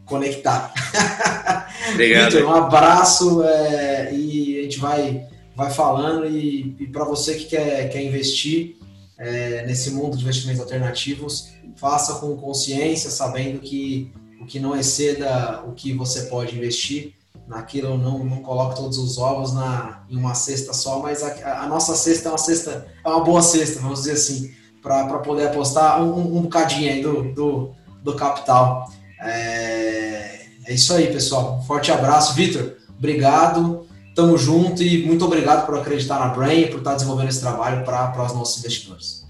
conectar. 0.05 0.73
Obrigado. 1.93 2.31
Vitor, 2.31 2.49
um 2.49 2.53
abraço 2.53 3.43
é, 3.43 4.13
e 4.13 4.59
a 4.59 4.63
gente 4.63 4.79
vai, 4.79 5.25
vai 5.55 5.71
falando. 5.71 6.25
E, 6.25 6.75
e 6.79 6.87
para 6.87 7.03
você 7.03 7.35
que 7.35 7.45
quer, 7.45 7.89
quer 7.89 8.03
investir 8.03 8.77
é, 9.17 9.65
nesse 9.65 9.91
mundo 9.91 10.17
de 10.17 10.23
investimentos 10.23 10.61
alternativos, 10.61 11.49
faça 11.75 12.15
com 12.15 12.35
consciência, 12.35 13.09
sabendo 13.09 13.59
que 13.59 14.11
o 14.41 14.45
que 14.45 14.59
não 14.59 14.75
exceda 14.75 15.63
o 15.67 15.73
que 15.73 15.93
você 15.93 16.23
pode 16.23 16.55
investir 16.55 17.13
naquilo, 17.47 17.97
não, 17.97 18.23
não 18.23 18.41
coloque 18.41 18.77
todos 18.77 18.97
os 18.97 19.17
ovos 19.17 19.53
na, 19.53 20.03
em 20.09 20.15
uma 20.15 20.33
cesta 20.33 20.73
só, 20.73 20.99
mas 20.99 21.21
a, 21.21 21.63
a 21.63 21.67
nossa 21.67 21.95
cesta 21.95 22.29
é 22.29 22.31
uma 22.31 22.37
cesta, 22.37 22.87
é 23.03 23.09
uma 23.09 23.23
boa 23.23 23.41
cesta, 23.41 23.79
vamos 23.81 23.99
dizer 23.99 24.13
assim, 24.13 24.51
para 24.81 25.19
poder 25.19 25.47
apostar 25.47 26.01
um, 26.01 26.37
um 26.37 26.41
bocadinho 26.43 26.91
aí 26.91 27.01
do, 27.01 27.33
do, 27.33 27.71
do 28.01 28.15
capital. 28.15 28.89
É, 29.21 30.45
é 30.65 30.73
isso 30.73 30.93
aí, 30.93 31.07
pessoal. 31.07 31.61
Forte 31.67 31.91
abraço, 31.91 32.33
Vitor. 32.33 32.77
Obrigado, 32.97 33.85
tamo 34.15 34.37
junto 34.37 34.83
e 34.83 35.05
muito 35.05 35.25
obrigado 35.25 35.65
por 35.65 35.77
acreditar 35.77 36.19
na 36.19 36.27
Brain 36.27 36.61
e 36.61 36.67
por 36.67 36.79
estar 36.79 36.95
desenvolvendo 36.95 37.29
esse 37.29 37.41
trabalho 37.41 37.83
para 37.83 38.23
os 38.23 38.33
nossos 38.33 38.59
investidores. 38.59 39.21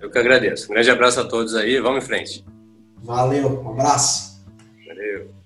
Eu 0.00 0.10
que 0.10 0.18
agradeço. 0.18 0.66
Um 0.66 0.74
grande 0.74 0.90
abraço 0.90 1.20
a 1.20 1.24
todos 1.24 1.54
aí. 1.54 1.80
Vamos 1.80 2.04
em 2.04 2.06
frente. 2.06 2.44
Valeu. 3.02 3.62
Um 3.62 3.70
abraço. 3.70 4.42
Valeu. 4.86 5.43